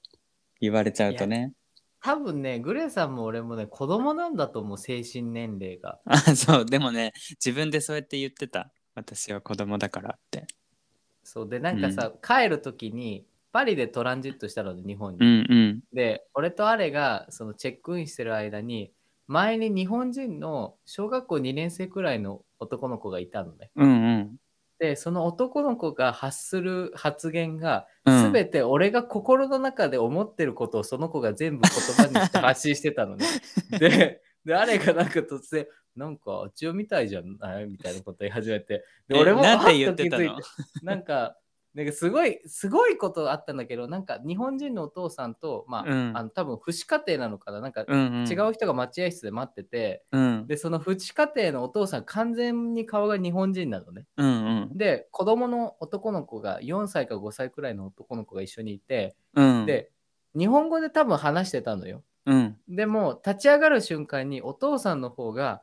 [0.60, 1.52] 言われちゃうとね。
[2.00, 5.98] 多分ね、グレさんも俺もね、子供なんだと思う、精神年齢が。
[6.06, 6.64] あそう。
[6.64, 7.12] でもね
[7.44, 8.72] 自分でそうやって言ってた。
[8.94, 10.46] 私は子供だからって
[11.26, 15.18] そうで、なんかさ、帰るときに、パリでトランジットしたので、日本に。
[15.20, 18.92] うんうんで、俺とアレがそのチェックインしてる間に、
[19.26, 23.70] 前に日本人の小学校2年生くらいの男の子がいたのね。
[23.74, 24.36] うんうん
[24.78, 33.26] で、その男の子が発する発言が、うんすべて俺が心の中で思ってることをその子が全部言葉にして発信してたのね。
[33.80, 37.66] で、で、あれがなんか突然、なんか、あっちをみたいじゃない？
[37.66, 38.84] みたいなこと言い始めて。
[39.08, 40.36] で、え俺も、なんて言ってたの？
[40.82, 41.36] なんか、
[41.74, 46.12] なんかすごい、すごいことあったんだけど、なんか日本人のお父さんと、まあ、うん。
[46.16, 50.46] あの多分、父子家庭なのかな、なんか違う人が待合室で待ってて、うん。
[50.46, 54.06] で、その父子家庭のお父さん、完全に顔が日本人なのね。
[54.16, 54.78] うんうん。
[54.78, 59.66] で、子供の男の子が4歳か5歳くらいの男の子が一緒にいて、うん。
[59.66, 59.90] で、
[60.34, 62.02] 日本語で多分話してたのよ。
[62.24, 62.56] うん。
[62.68, 65.62] でも、立ち上がる瞬間にお父さんの方が、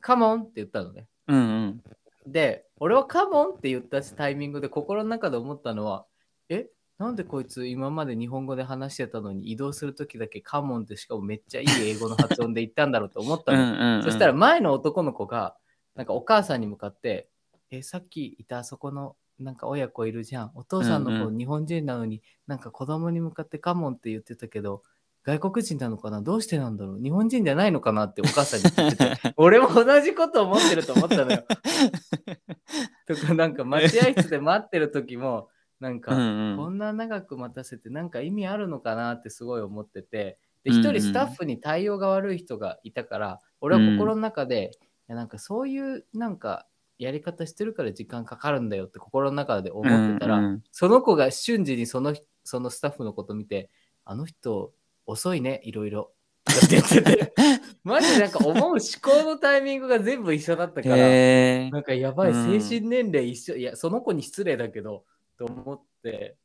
[0.00, 1.06] カモンって言ったのね。
[1.28, 1.82] うんうん
[2.26, 6.06] で、俺はカモンって言ったタイミングで心の中で思ったのは、
[6.48, 13.66] えなんでこいつ今まで日本語で話してたのに移動するときだけカモンってしかもめっちゃいい英語の発音で言ったんだろうと思ったうの。
[13.66, 15.56] んうんそしたら前の男の子が、
[15.94, 17.28] なんかお母さんに向かって、
[17.70, 20.50] え、さっきいたあそこのなんか親子いるじゃん。
[20.54, 24.82] お父さんの子日本人なのに、なんか子供に向かってカモンって言ってたけど、
[25.22, 26.22] 外国人なのかな？
[26.22, 27.02] どうしてなんだろう？
[27.02, 31.44] 日本人じゃないのかなってお母さんに言ってて、 俺も同じこと思ってると思ったのよ。
[33.06, 36.56] とか、なんか待合室で待ってる時も、なんか、うんうん。
[36.56, 40.80] こんな長く待たせてなんか意味あるのかなってすごい思ってて、で、うんうん。
[40.80, 44.70] 一人スタッフに対応が悪い人がいたから、俺は心の中で、
[45.08, 46.66] いやなんかそういうなんか
[46.98, 50.62] やり方してるから時間かかるんだよって心の中で思ってたら、うんうん。
[50.70, 53.70] その子が瞬時にそのそのスタッフのこと見て、
[54.04, 54.72] あの人
[55.10, 56.12] 遅いね、いろいろ。
[56.44, 57.34] とかって言ってて、
[57.84, 65.04] マジでなんか思う思考のタイミングが全部一緒だったから、なんかやばい、うん精神年齢一緒、いや、その子に失礼だけど、
[65.38, 66.36] と思って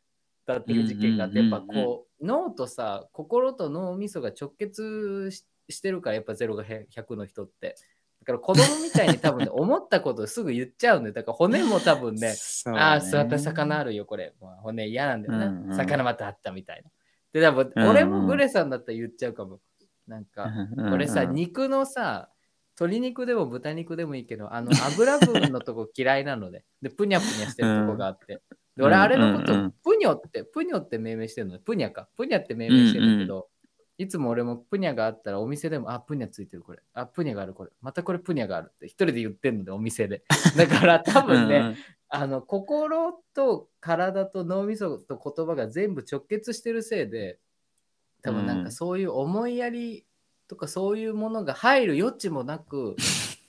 [0.46, 7.76] たっていう事件があって、うんうんうんうんやっぱこう、脳とさ、心と脳みそが直結ししてるから、やっぱ0が100の人って。
[8.22, 11.14] だから子供みたいに多分ね、思ったことをすぐ言っちゃうんだよ。
[11.14, 14.34] だから骨も多分ね、 そうねああ、座った魚あるよ、これ。
[14.42, 16.90] まあ、骨嫌なんだよね、うんうん魚またあったみたいな。
[17.36, 19.60] で、多分、俺もグレさんだったら言っちゃうかも。
[20.08, 20.54] なんか、
[20.94, 22.30] 俺さ、肉のさ、
[22.80, 28.42] 鶏肉でも豚肉でもいいけど、あの油分のとこ嫌いなので、 で、ぷにゃぷにゃしてるとこがあって。
[28.78, 31.60] で、俺、うんあれのことぷにょって、ぷにょって命名してるの。
[31.60, 32.08] ぷにゃか。
[32.16, 33.50] ぷにゃって命名してるんだけど、
[33.98, 36.80] いつも俺もプニャがあったらお店でも、あ、プニャついてるこれ。
[36.94, 37.72] あ、プニャがあるこれ。
[37.82, 40.24] またこれプニャがあるって一人で言ってんので、お店で。
[40.58, 41.76] だから多分ね、うんうん
[42.08, 47.40] あの心と体と脳みそと言葉が全部直結してるせいで
[48.22, 50.06] 多分なんうんかそういう思いやり
[50.48, 52.96] とかそういうものが入る余地もなく、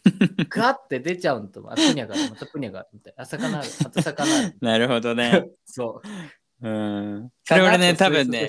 [0.49, 1.61] ガッて出ちゃうんと。
[1.71, 3.23] あ、プニャがある、またプニャがあるみたいな。
[3.23, 4.57] あ、魚ある、また魚ある。
[4.61, 5.51] なるほどね。
[5.65, 6.09] そう。
[6.63, 7.31] うん。
[7.45, 8.49] それ俺ね、多分ね、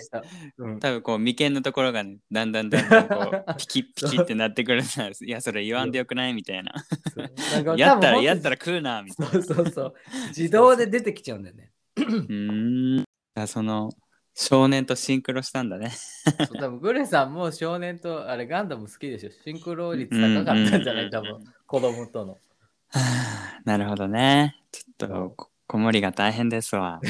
[0.65, 3.15] ん多分こう眉間のところがね、だんだんだんだんこ
[3.47, 5.07] う、 ピキピキってなってくるんだ。
[5.09, 6.73] いや、それ言わんでよくないみたいな。
[7.75, 9.31] やったら、やったら食うな、みたいな。
[9.33, 9.93] そうそうそう。
[10.29, 11.71] 自動で出てきちゃうんだよね。
[11.97, 13.03] うーん。
[13.35, 13.89] あその、
[14.33, 15.89] 少年とシンクロしたんだね。
[15.89, 19.31] そう多分グレさんも少年とあれガンダム好きでしょ。
[19.31, 21.09] シンクロ率高かったんじゃない？
[21.09, 22.33] 多分子供との。
[22.33, 22.37] は
[22.93, 24.55] あなるほどね。
[24.71, 27.01] ちょっと、こ子守りが大変ですわ。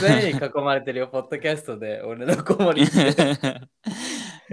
[0.00, 2.84] 全員に囲まれてるよ、ポッドキャストで俺の子守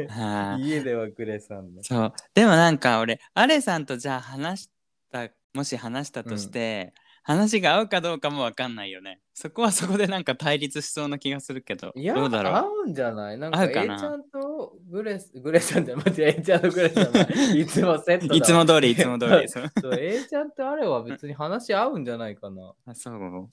[0.10, 1.84] はあ家ではグレさんの。
[1.84, 2.14] そう。
[2.34, 4.70] でもなんか俺、アレさんとじゃあ話し
[5.12, 6.94] た、もし話したとして、
[7.30, 9.20] 話が合うかどうかもわかんないよね。
[9.36, 11.92] そこはそこでなんか対立しそうな気がするけど。
[11.96, 12.65] いや、どうだろ合う。
[12.88, 13.38] うんじゃない？
[13.38, 14.00] なんか合 A うかな？
[14.00, 17.22] ちゃんとグレス、グレさんじゃ待って、A ちゃんとグレさんは
[17.56, 19.48] いつもセットだわいつも通り、いつも通り。
[19.48, 22.74] そう そう A ちゃんとあれは別に話合うんじゃないかな。
[22.88, 23.50] あそう。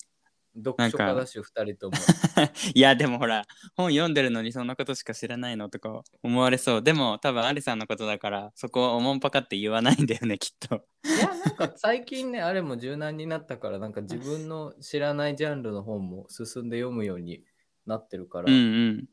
[0.57, 1.97] 読書家だし、二人とも。
[2.75, 3.45] いや、でもほら、
[3.77, 6.83] 本読んでるのにそんなことしか知らないのとか思われそう。
[6.83, 10.87] でも多分アレさんのことだから、そこをおもんぱかって言わないんだよね、きっと。
[11.05, 17.45] いや、なんか最近ね、あれも柔軟になったから、なんか自分の知らないジャンルの本も進んで読むように
[17.87, 18.51] なってるから。
[18.51, 18.59] うんう
[18.93, 19.09] ん。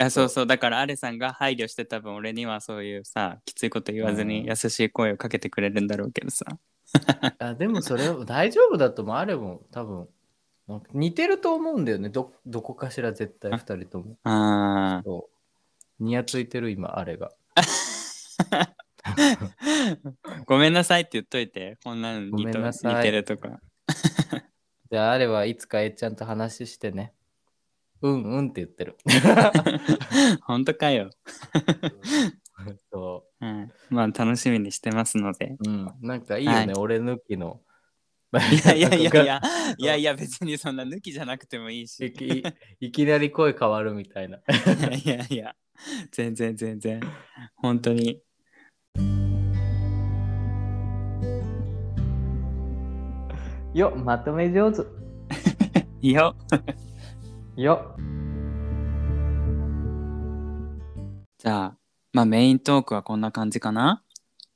[0.00, 6.46] あそうそうだからアレさんが配慮して多分俺にはそういうさきついこと言わずうんに優しい声をかけてくれるんだろうけどさ
[7.40, 10.08] あでもそれ大丈夫だともあれも多分
[10.68, 12.10] なんか似てると思うんだよね。
[12.10, 14.18] どどこかしら絶対2人とも。
[14.24, 15.30] あそ
[15.98, 16.04] う。
[16.04, 17.32] ニヤついてる今あれが。
[17.56, 18.68] ー
[20.46, 21.78] ごめんなさいって言っといて。
[21.82, 22.94] こんなの似ごめとんなさい。
[22.96, 23.60] 似てるとか。
[24.92, 27.14] じゃああれはいつかえっちゃんと話してね。
[28.02, 28.96] うんうんって言ってる。
[30.42, 31.10] 本当かよ、
[32.92, 33.46] そう。
[33.46, 35.56] ん、まあ楽しみにしてますので。
[35.66, 35.94] ううん。
[36.02, 36.72] なんかいいよね、はい。
[36.74, 37.60] 俺抜きの
[38.52, 39.40] いやいやいやいや。
[39.78, 42.44] いやいや別にそんな抜きじゃなくてもいいいしき
[42.80, 44.38] いきなり声変わるみたいな。
[45.04, 45.54] いやいや
[46.12, 47.00] 全然全然
[47.56, 48.20] 本当に。
[53.74, 54.82] よ、まとめ上手。
[56.02, 56.34] い いよ。
[57.56, 57.96] よ。
[61.38, 61.78] じゃあ
[62.12, 64.02] まあメイントークはこんな感じかな。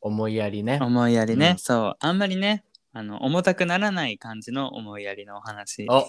[0.01, 0.79] 思いやりね。
[0.83, 1.59] 思いやりね、うん。
[1.59, 1.97] そう。
[2.01, 6.09] あんまりねあの重たくならない感じの思いやりのお話お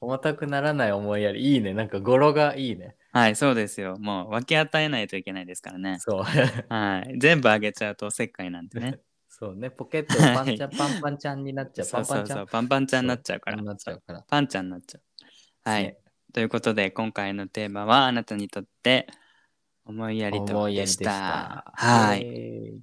[0.00, 1.52] 重たくならない思いやり。
[1.52, 1.74] いいね。
[1.74, 2.96] なんか語呂がいいね。
[3.12, 6.22] はいそうですよもう分け与えないといけないですからねそう。
[6.22, 9.70] はい全部あげちゃうとおせっかいなんでね そうね。
[9.70, 11.86] ポケットパンチャン、パンパンちゃんになっちゃう。
[11.86, 13.04] そうそうそうパンパンちゃん。
[13.04, 13.56] になっちゃうから。
[13.56, 15.02] パンちゃんになっちゃう
[15.62, 15.96] はい、ね
[16.32, 19.08] ということで今回のテーマはあなたにとって
[19.84, 21.72] 思いやりと思いやりでした。
[21.74, 22.80] はい、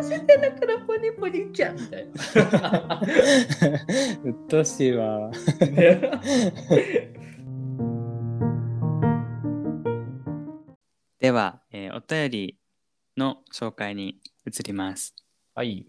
[0.00, 3.00] えーどうしてだからポニポニちゃんみたいな。
[4.24, 5.30] うっとうしいわ
[11.18, 12.56] では、えーお便り
[13.16, 15.14] の紹介に移ります
[15.54, 15.86] はい。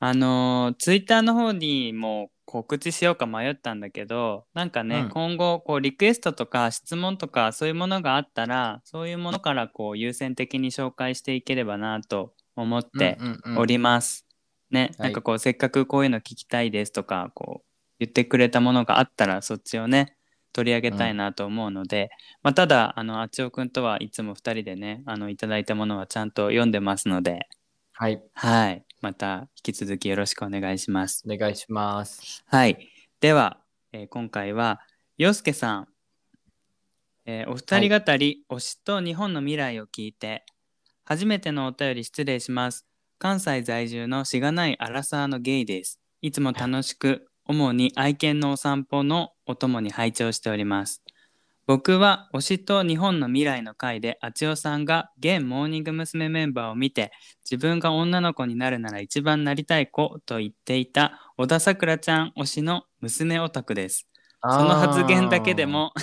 [0.00, 14.26] あのツイッター Twitter の方にも告知しようか迷ったんだけどなんかね、うん今後こうリクエストとか質問とかそういうものがあったらそういうものからこう優先的に紹介していければなと思ってうんうんうんおります。
[14.70, 17.66] ね、はいなんかこうせっかくこういうの聞きたいですとかこう
[17.98, 20.16] 言ってくれたものがあったらそっちをね
[20.52, 22.10] 取り上げたいなと思うので、
[22.42, 27.48] まあ、ただあのあちおくんとはいつも2人でねあのいただいたものはちゃんと読んでますので
[27.92, 28.22] はい。
[28.32, 31.24] はいまた引き続きよろしくお願いします。
[31.28, 32.44] お願いします。
[32.46, 32.88] はい
[33.20, 33.58] では、
[33.92, 34.80] えー今回は
[35.16, 35.88] 洋介さん、
[37.26, 40.44] えーお二人語り、推しと日本の未来を聞いて
[41.08, 42.86] 初めてのお便り失礼します。
[43.18, 45.98] 関西在住のしがないアラサーのゲイです。
[46.20, 51.02] いつも楽しく主に愛犬のお散歩のお供に拝聴しております。
[51.66, 56.28] 僕は推しと日本の未来の回であちおさんが現モーニング娘。
[56.28, 57.10] メンバーを見て
[57.42, 64.06] 自分が女の子になるなら一番なりたい子と言っていた小田さくらちゃん推しの娘オタクです。
[64.42, 65.94] その発言だけでも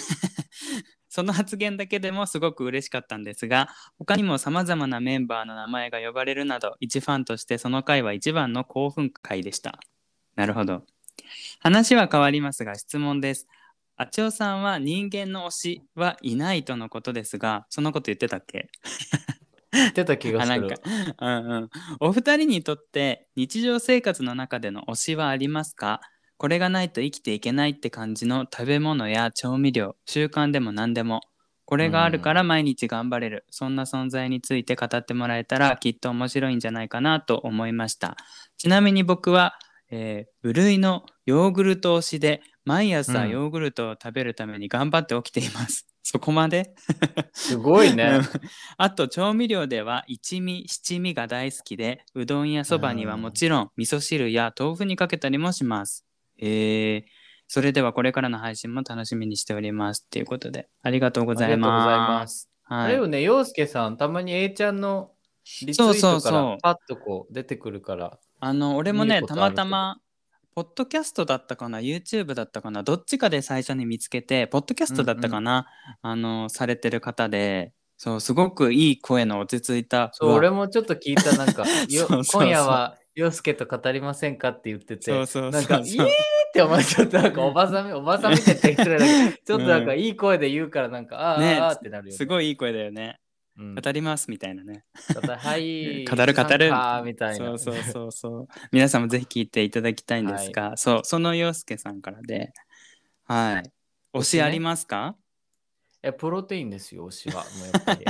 [1.16, 9.80] その発言だけでもすごく嬉しかったんですが他にもさまざまなメンバーの名前が呼ばれるなど一ファンとしてその回は一番の興奮回でした。
[10.36, 10.84] なるほど。
[11.61, 13.47] 話は変わりますが質問です。
[13.95, 18.68] あちおさんは人間の推しはいないとのことですがそのこと言ってたっけ？
[19.72, 20.53] 言ってた気がする。
[20.53, 20.76] あなんか。
[21.22, 21.70] うんうん、
[22.01, 26.01] お二人にとって日常生活の中での推しはありますか？
[26.38, 31.21] これがないと生きていけないって感じの食べ物や調味料習慣でも何でも
[31.67, 38.17] これがあるから毎日頑張れる、そんな存在について語ってもらえたらきっと面白いんじゃないかなと思いました。
[38.57, 39.55] ちなみに僕は、
[39.89, 43.29] えー無類のヨーグルト推しで毎朝うん。
[43.31, 46.75] ヨーグルトを食べるために頑張って起きています、 そこまで？
[47.33, 48.19] すごいね。
[48.77, 56.05] あと調味料では一味七味が大好きでうどんやそばにはもちろん味噌汁や豆腐にかけたりもします。
[56.39, 57.03] えー、
[57.47, 61.69] それではこれからの配信も楽しみにしておりますっていうことでありがとうございま。
[61.69, 62.36] ます。
[62.38, 62.49] す。
[62.63, 65.11] はい、あれよね、洋介さん、たまに A ちゃんの
[65.65, 68.17] リツイそうートかそうそうらパッとこう出てくるから。
[68.39, 69.99] あの俺もねたまたま
[70.53, 75.67] ポッドキャストだったかな？YouTube だったかなどっちかで最初に見つけてポッドキャストだったかな、
[76.01, 80.09] あのされてる方でそうすごくいい声の落ち着いた。
[80.13, 81.63] そう、わ俺もちょっと聞いた、なんか、
[82.31, 84.49] 今夜は洋介と語りませんか？
[84.49, 85.51] って言ってて、そうそうそう。
[85.51, 86.05] なんか、そうイエー！
[86.05, 86.07] っ
[86.53, 91.55] てお前ちょっとなんかおばさんみ、おばさんみって失礼だけど、 ちょっとなんかいい声で言うから、なんか、あー、ね。
[91.55, 92.18] あーってなるよ、ね。
[92.18, 93.20] すごいいい声だよね。
[93.57, 94.84] うん、語りますみたいなね。
[95.38, 96.03] はい。
[96.05, 96.72] 語る語る。
[97.05, 97.45] みたいな。
[97.45, 98.47] そうそうそうそう。
[98.74, 102.51] 皆さんもぜひ聞いていただきたいんですが、そう、その洋介さんからで、
[103.24, 103.72] はい。
[104.13, 105.16] 推しありますか、
[106.06, 107.43] え、プロテインですよ、推しは。
[107.58, 108.06] もうやっぱり。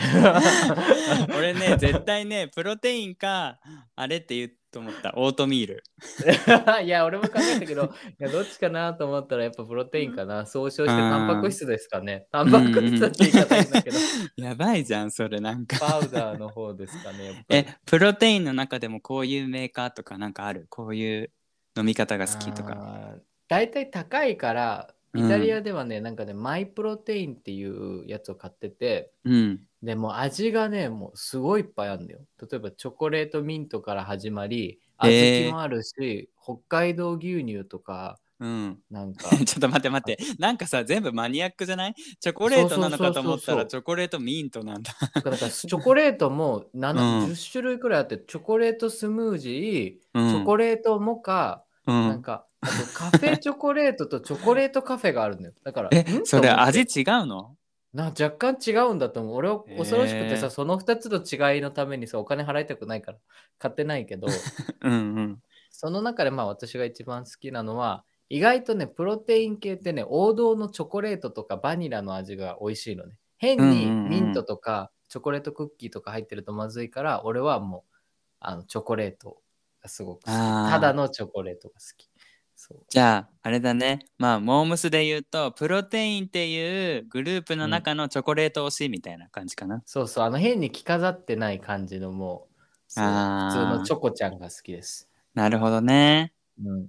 [1.37, 3.57] 俺ね、絶対ね、プロテインか、
[3.95, 5.83] あれって言うと思った、オートミール。
[6.83, 10.45] いや、俺も考えたけど、いやどっちかなと思ったらやっぱプロテインかな。
[10.45, 12.27] 総称してタンパク質ですかね。
[12.33, 13.97] タンパク質って言い方いいんだけど、
[14.35, 15.79] やばいじゃん、それなんか。
[15.79, 17.45] パウダーの方ですかね。
[17.49, 20.67] え、プロテインの中でもこういうメーカーとかなんかある？
[20.69, 21.31] こういう
[21.77, 23.15] 飲み方が好きとか。
[23.47, 29.61] 大体高いから、イうんタリアではね、なんかね、マイプロテインっていうやつを買ってて、うん。
[29.83, 32.19] でもう味がね、もうすごいいっぱいあるんだよ。
[32.41, 38.79] 例えばチョコレートミントから始まり、小へー豆もあるし、北海道牛乳とか、うん。
[38.91, 40.23] なんか、 ちょっと待って待って。
[40.39, 41.95] なんかさ、全部マニアックじゃない？
[42.19, 44.91] チョコレートなのかと思ったそうそうそうそうらチョコレートミントなんだ。
[45.13, 46.91] だからチョコレートも7、
[47.23, 55.53] うん10種類くらいあって、チョコレートスムージー、うんチョコレートモカ、うんなんか、あとカフェチョコレートとチョコレートカフェがあるのよ。
[55.63, 57.55] だから、えん、それと思って味違うの？
[57.93, 59.35] な若干違うんだと思う。
[59.35, 63.17] 俺は恐ろしくてさ、へーその2つの違いのためにさ、お金払いたくないから
[63.57, 64.27] 買ってないけど、
[64.81, 65.41] うんうん。
[65.69, 73.17] その中でまあ私が一番好きなのは、意外とね、プロテイン系ってね、王道のチョコレートとかバニラの味が美味しいのね。
[73.37, 77.95] 変にうんうんうんミントとかチョコレートクッキーとか入ってるとまずいから、俺はもう
[78.39, 79.37] あのチョコレート
[79.85, 80.33] がすごく好き。
[80.33, 82.09] ただのチョコレートが好き。
[82.55, 83.99] そうじゃあ、あれだね。
[84.17, 89.83] まあ、モームスで言うと、プロテインっていうグループの中のチョコレート推しみたいな感じかな。
[89.85, 92.55] そうそう、あの変に着飾ってない感じのもう、
[92.87, 95.09] 普通のチョコちゃんが好きです。
[95.33, 96.33] なるほどね。
[96.63, 96.87] うん、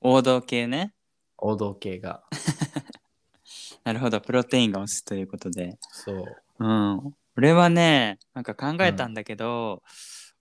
[0.00, 0.94] 王道系ね。
[1.36, 2.22] 王道系が。
[3.84, 4.20] なるほど。
[4.20, 5.76] プロテインが推しということで。
[5.90, 6.24] そう。
[6.60, 7.14] うん。
[7.36, 9.82] 俺はね、なんか考えたんだけど、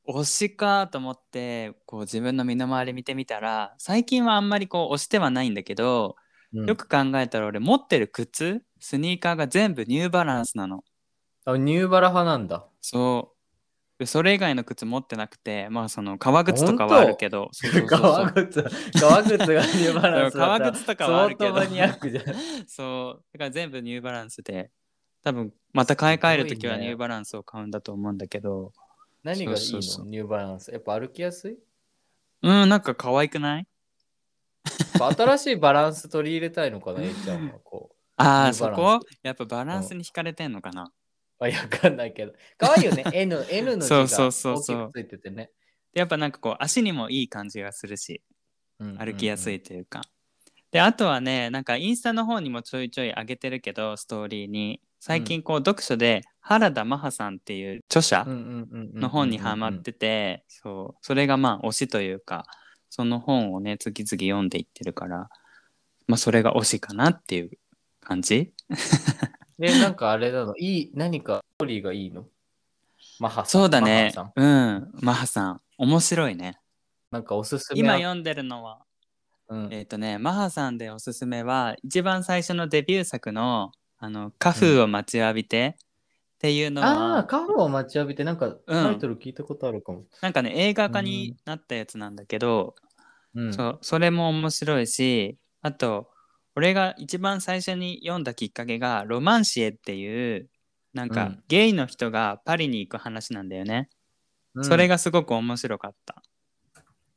[0.08, 6.16] 推しかと思って、こう自分の身の回り見てみたら、最近はあんまりこう推してはないんだけど、
[6.54, 10.84] うんよく考えたら俺持ってる靴、スニーカーが全部ニューバランスなの。
[11.46, 12.68] あニューバラ派なんだ。
[12.82, 13.42] そう。
[14.02, 18.66] でそれ以外の靴持ってなくて、まあその革靴とかはあるけど、そうそうそうそう 革靴、
[19.00, 20.60] 革靴がニューバランスだったら。
[20.60, 22.26] 革靴とかはあるけど相当マニアックじゃん。
[22.68, 23.24] そう。
[23.32, 24.72] だから全部ニューバランスで、
[25.24, 28.74] 多分また買い替えるときはすごいねニューバランスを買うんだと思うんだけど、
[29.24, 30.72] 何がいいのそうそうそうニューバランス。
[30.72, 31.58] やっぱ歩きやすい？
[32.44, 33.68] うん、なんか可愛くない？
[34.66, 37.60] やっぱ新しいバランス取り入れたいのかな、 A ちゃんは。
[37.64, 37.96] こう。
[38.18, 39.06] ああ、そニューバランこ？
[39.24, 40.92] やっぱバランスに惹かれてんのかな、
[41.40, 42.34] あ、いやわかんないけど。
[42.58, 43.04] 可愛いよね。
[43.14, 45.52] N, N の字がそう大きそうそうそうくついててね。
[45.94, 48.22] でやっぱなんかこう足にもいい感じがするし、
[48.80, 49.62] うん歩きやすい。
[49.62, 50.02] というか。
[50.72, 54.82] で、あとはね、なんかインスタの方にもちょいちょい上げてるけど、ストーリーに。
[55.00, 62.46] 最近こう読書で原田マハさんっていう著者うんうんうんうんうんの本にハマってて、そう、それがまあ推しというか、
[62.90, 65.30] その本をね、次々読んでいってるから、
[66.08, 67.52] まあそれが推しかなっていう
[68.02, 68.52] 感じ？
[69.60, 72.26] で、なんかあれなの、いい、何かストーリーがいいの？
[73.20, 73.62] マハさん。
[73.62, 74.12] そうだね。
[74.36, 74.92] うん。
[75.00, 75.62] マハさん。
[75.78, 76.60] 面白いね。
[77.12, 77.96] なんかおすすめは？
[77.98, 78.84] 今読んでるのは、
[79.48, 85.78] うんえっ、とね、マハさんでおすすめは、一番最初のデビュー作の、あの、カフーを待ちわびて
[86.42, 90.06] っていうのは、ああ、カフェを待ちわびて、なんかタイトル聞いたことあるかも。
[90.22, 92.74] なんかね、映画化になったやつなんだけど、
[93.36, 93.54] うん。
[93.54, 96.10] そうそれも面白いしあと
[96.56, 100.50] 俺が一番最初に読んだきっかけが「ロマンシエ」っていう
[100.94, 101.44] なんか、うん。
[101.48, 103.88] ゲイの人がパリに行く話なんだよね、
[104.56, 104.66] うん。
[104.66, 106.22] それがすごく面白かった。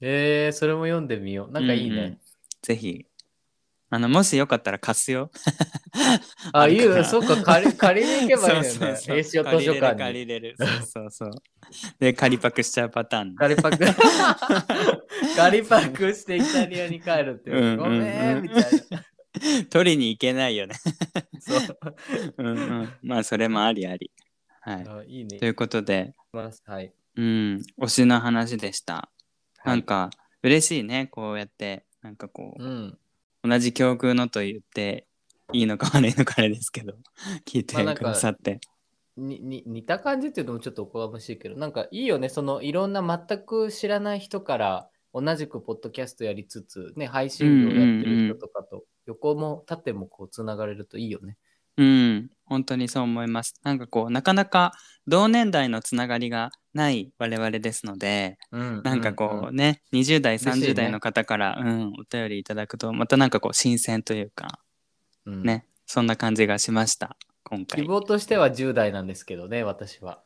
[0.01, 1.51] えー、それも読んでみよう。
[1.51, 2.21] なんかいいね。
[2.63, 3.05] ぜひ
[3.95, 5.31] あのもしよかったら貸すよ。
[6.53, 7.05] あ、言う、るから。
[7.05, 8.69] そっか、借り借りに行けばいいよね。
[8.69, 9.23] そうそうそう。
[9.23, 9.65] 図書館に。
[9.65, 10.57] 借りれる借りれる。
[10.59, 11.31] そうそうそう。
[12.01, 13.37] で仮パクしちゃうパターン。
[13.37, 13.79] 借りパク。
[15.37, 19.05] 借りパクしてイタリアに帰るってごめん、みたいな。
[19.71, 20.75] 取りに行けないよね。
[21.39, 21.79] そう。
[22.39, 22.93] うんうん。
[23.01, 24.11] まあそれもありあり。
[24.61, 24.85] はい。
[24.89, 25.39] あいいね。
[25.39, 25.45] と。
[25.45, 26.15] いうことで。
[26.33, 26.93] はい。
[27.15, 27.63] うん。
[27.81, 28.95] 推しの話でした。
[28.95, 29.11] は
[29.67, 29.69] い。
[29.69, 30.11] なんか
[30.43, 31.07] 嬉しいね。
[31.13, 32.65] こうやってなんかこう。
[32.65, 32.99] うん。
[33.45, 35.07] 同じ境遇のと言って
[35.53, 36.95] いいのか悪いのかあれですけど
[37.47, 38.59] 聞いてくださって、
[39.17, 42.29] にに似た感じっていうのもちょっとおこがましいけど、なんかいいよね。
[42.29, 51.37] そのいろんな全く知らない人から同じくポッドキャストやりつつ、ね、配信業やってる人とかと横も縦もこうつながれるといいよね。
[51.77, 54.75] うん本当にそう思いますなんかこうなかなか
[55.09, 60.67] 同年代のつながりがない我々ですのでうんなんかこうね、20代嬉しいね。
[60.69, 64.61] 30代の方から、うん、お便りいただくとまたなんかこう新鮮というか
[65.25, 70.23] うん、うんね、そんな感じがしました今希回望としては10代なんですけどね、私は。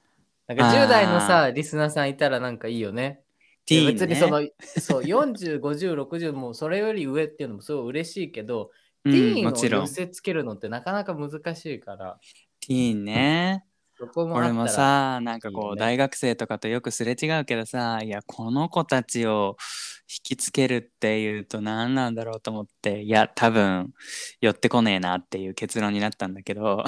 [0.46, 0.84] なんかあー。
[0.84, 3.20] 10代のさ、リスナーさんいたらなんかいいよね。
[3.68, 8.70] ね、別にその、そう、40、50、60もそれより上っていうのもすごい嬉しいけど、
[9.04, 9.12] うん。
[9.12, 12.18] ティーンを寄せつけるのってなかなか難しいから、
[12.60, 13.64] ティーンね
[14.14, 15.80] も俺もさなんかこいいうよね。
[15.80, 19.56] 大学生とかとよくすれ違うけどさいやこの子たちを
[20.10, 23.92] 引きつけるっていうと何なんだろうと思っていや多分
[24.40, 26.84] 寄ってこねえなっていう結論になったんだけど。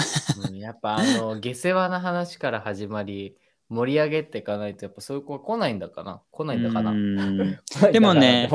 [0.48, 3.36] うんやっぱあの、 下世話な話から始まり、
[3.68, 6.22] 盛り上げていかないと、やっぱそういう子が来ないんだかな？
[6.30, 6.92] 来ないんだかな？
[7.92, 8.48] でもね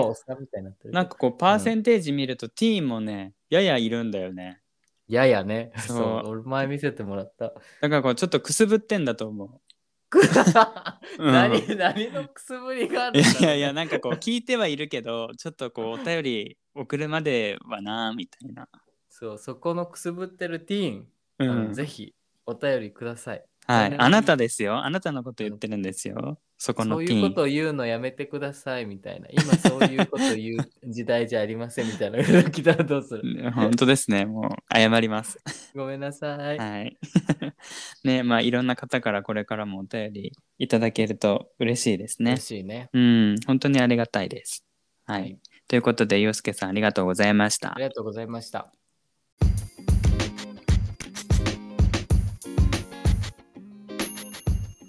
[0.92, 4.60] なんかこうパーセンテージ見るとティーンもねややいるんだよね
[5.08, 5.72] ややね。
[5.78, 5.98] そう。
[5.98, 7.46] そう、俺前見せてもらった。
[7.46, 9.62] だからこうちょっとくすぶってんだと思う、
[11.20, 11.34] うん。
[11.34, 18.68] 何、何のくすぶりがあるいんだいやいやなんかこう聞いてはいるけどちょっとこうお便り送るまではなみたいな、
[19.10, 22.14] そう、そこのくすぶってるティーン、うん、ぜひ
[22.46, 23.38] お便りください。
[23.38, 23.96] ねはい。
[23.98, 24.84] あなたですよ。
[24.84, 29.28] あなたのこと言ってるんですよそこそのティーンういうことを言うのやめてくださいみたいな。
[29.30, 33.44] 今そういうことを言う時代じゃありませんみたいなのが来たらどうする？
[33.44, 34.26] ね 本当ですね。
[34.26, 35.40] もう謝ります。
[35.76, 36.58] ごめんなさい。
[36.58, 36.98] はい。
[38.04, 42.46] ね、まあいろんな方からこれからもお便りいただけると嬉しいですね嬉。
[42.46, 42.90] しいね。
[42.94, 44.66] うん、本当にありがたいです。
[45.06, 45.22] はい。
[45.22, 47.84] はいということで、洋介さんありがとうございましたあり。
[47.84, 48.72] がとうございました。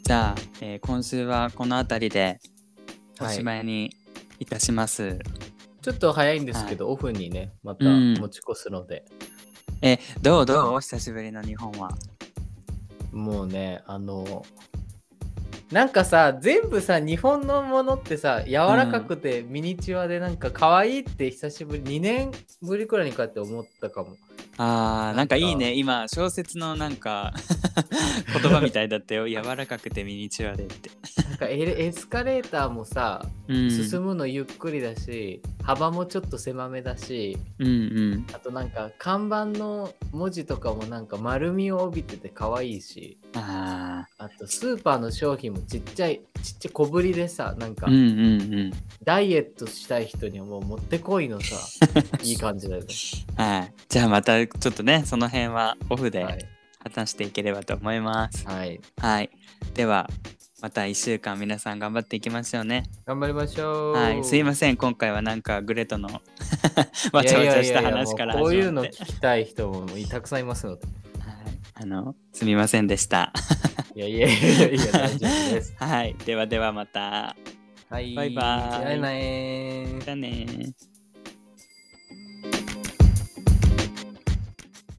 [0.06, 2.38] じゃあ、えー今週はこの辺りで
[3.20, 3.34] おはい。
[3.34, 3.90] しまいに
[4.38, 5.18] いたします。
[5.82, 8.14] ちょっと早いんですけど、オフにね、またうん。
[8.14, 9.04] 持ち越すので、
[9.82, 10.46] え、どう？
[10.46, 10.74] どう？
[10.74, 11.90] お久しぶりの日本は。
[13.10, 14.46] もうね、あの、
[15.72, 22.30] なんかさ、全部さ、日本のものってさ、柔らかくてミニチュアでなんか可愛いって久しぶり、2年
[22.62, 24.10] ぶりくらいにこうやって思ったかも。
[24.58, 25.74] あー、なんかいいね。
[25.74, 27.34] 今、小説のなんか
[28.32, 29.28] 言葉みたいだったよ。
[29.28, 30.90] 柔らかくてミニチュアでって。
[31.28, 33.70] なんかエスカレーターもさ、うん。
[33.70, 37.70] 進むのゆっくりだし、幅もちょっと狭めだし、うんう
[38.16, 38.26] ん。
[38.32, 47.90] あとなんか看板の文字とかもなんか丸みを帯びてて可愛いし、ああとスーパーの商品もちっちゃい、ちっちゃい小ぶりでさ、なんかー。
[47.90, 48.72] うんうんうん。
[49.04, 51.56] ダイエットしたい人にはもうもってこいのさ、
[52.22, 52.88] いい感じだよね。
[53.36, 53.72] はい。
[53.88, 56.24] じゃあまたちょっとね、その辺はオフはでい。
[56.78, 58.46] 話していければと思います。
[58.46, 58.80] はい。
[58.98, 59.30] はい。
[59.74, 60.08] では、
[60.62, 62.84] また1週間皆さん頑張っていきましょうね。
[63.04, 63.92] 頑張りましょう。
[63.92, 64.24] はい。
[64.24, 64.76] すいません。
[64.76, 66.08] 今回はなんかグレトの
[67.12, 68.84] わちゃわちゃした話からこういうの。
[68.84, 70.86] 聞きたい人もたくさんいますので。
[70.86, 70.94] はい。
[71.74, 73.32] あの、すみませんでした。
[73.94, 75.74] いやいやいやいや、大丈夫です。
[75.78, 76.14] はい。
[76.24, 77.36] ではではまた。
[77.90, 78.14] はい。
[78.14, 78.84] バイバイ
[80.00, 80.95] じゃあね。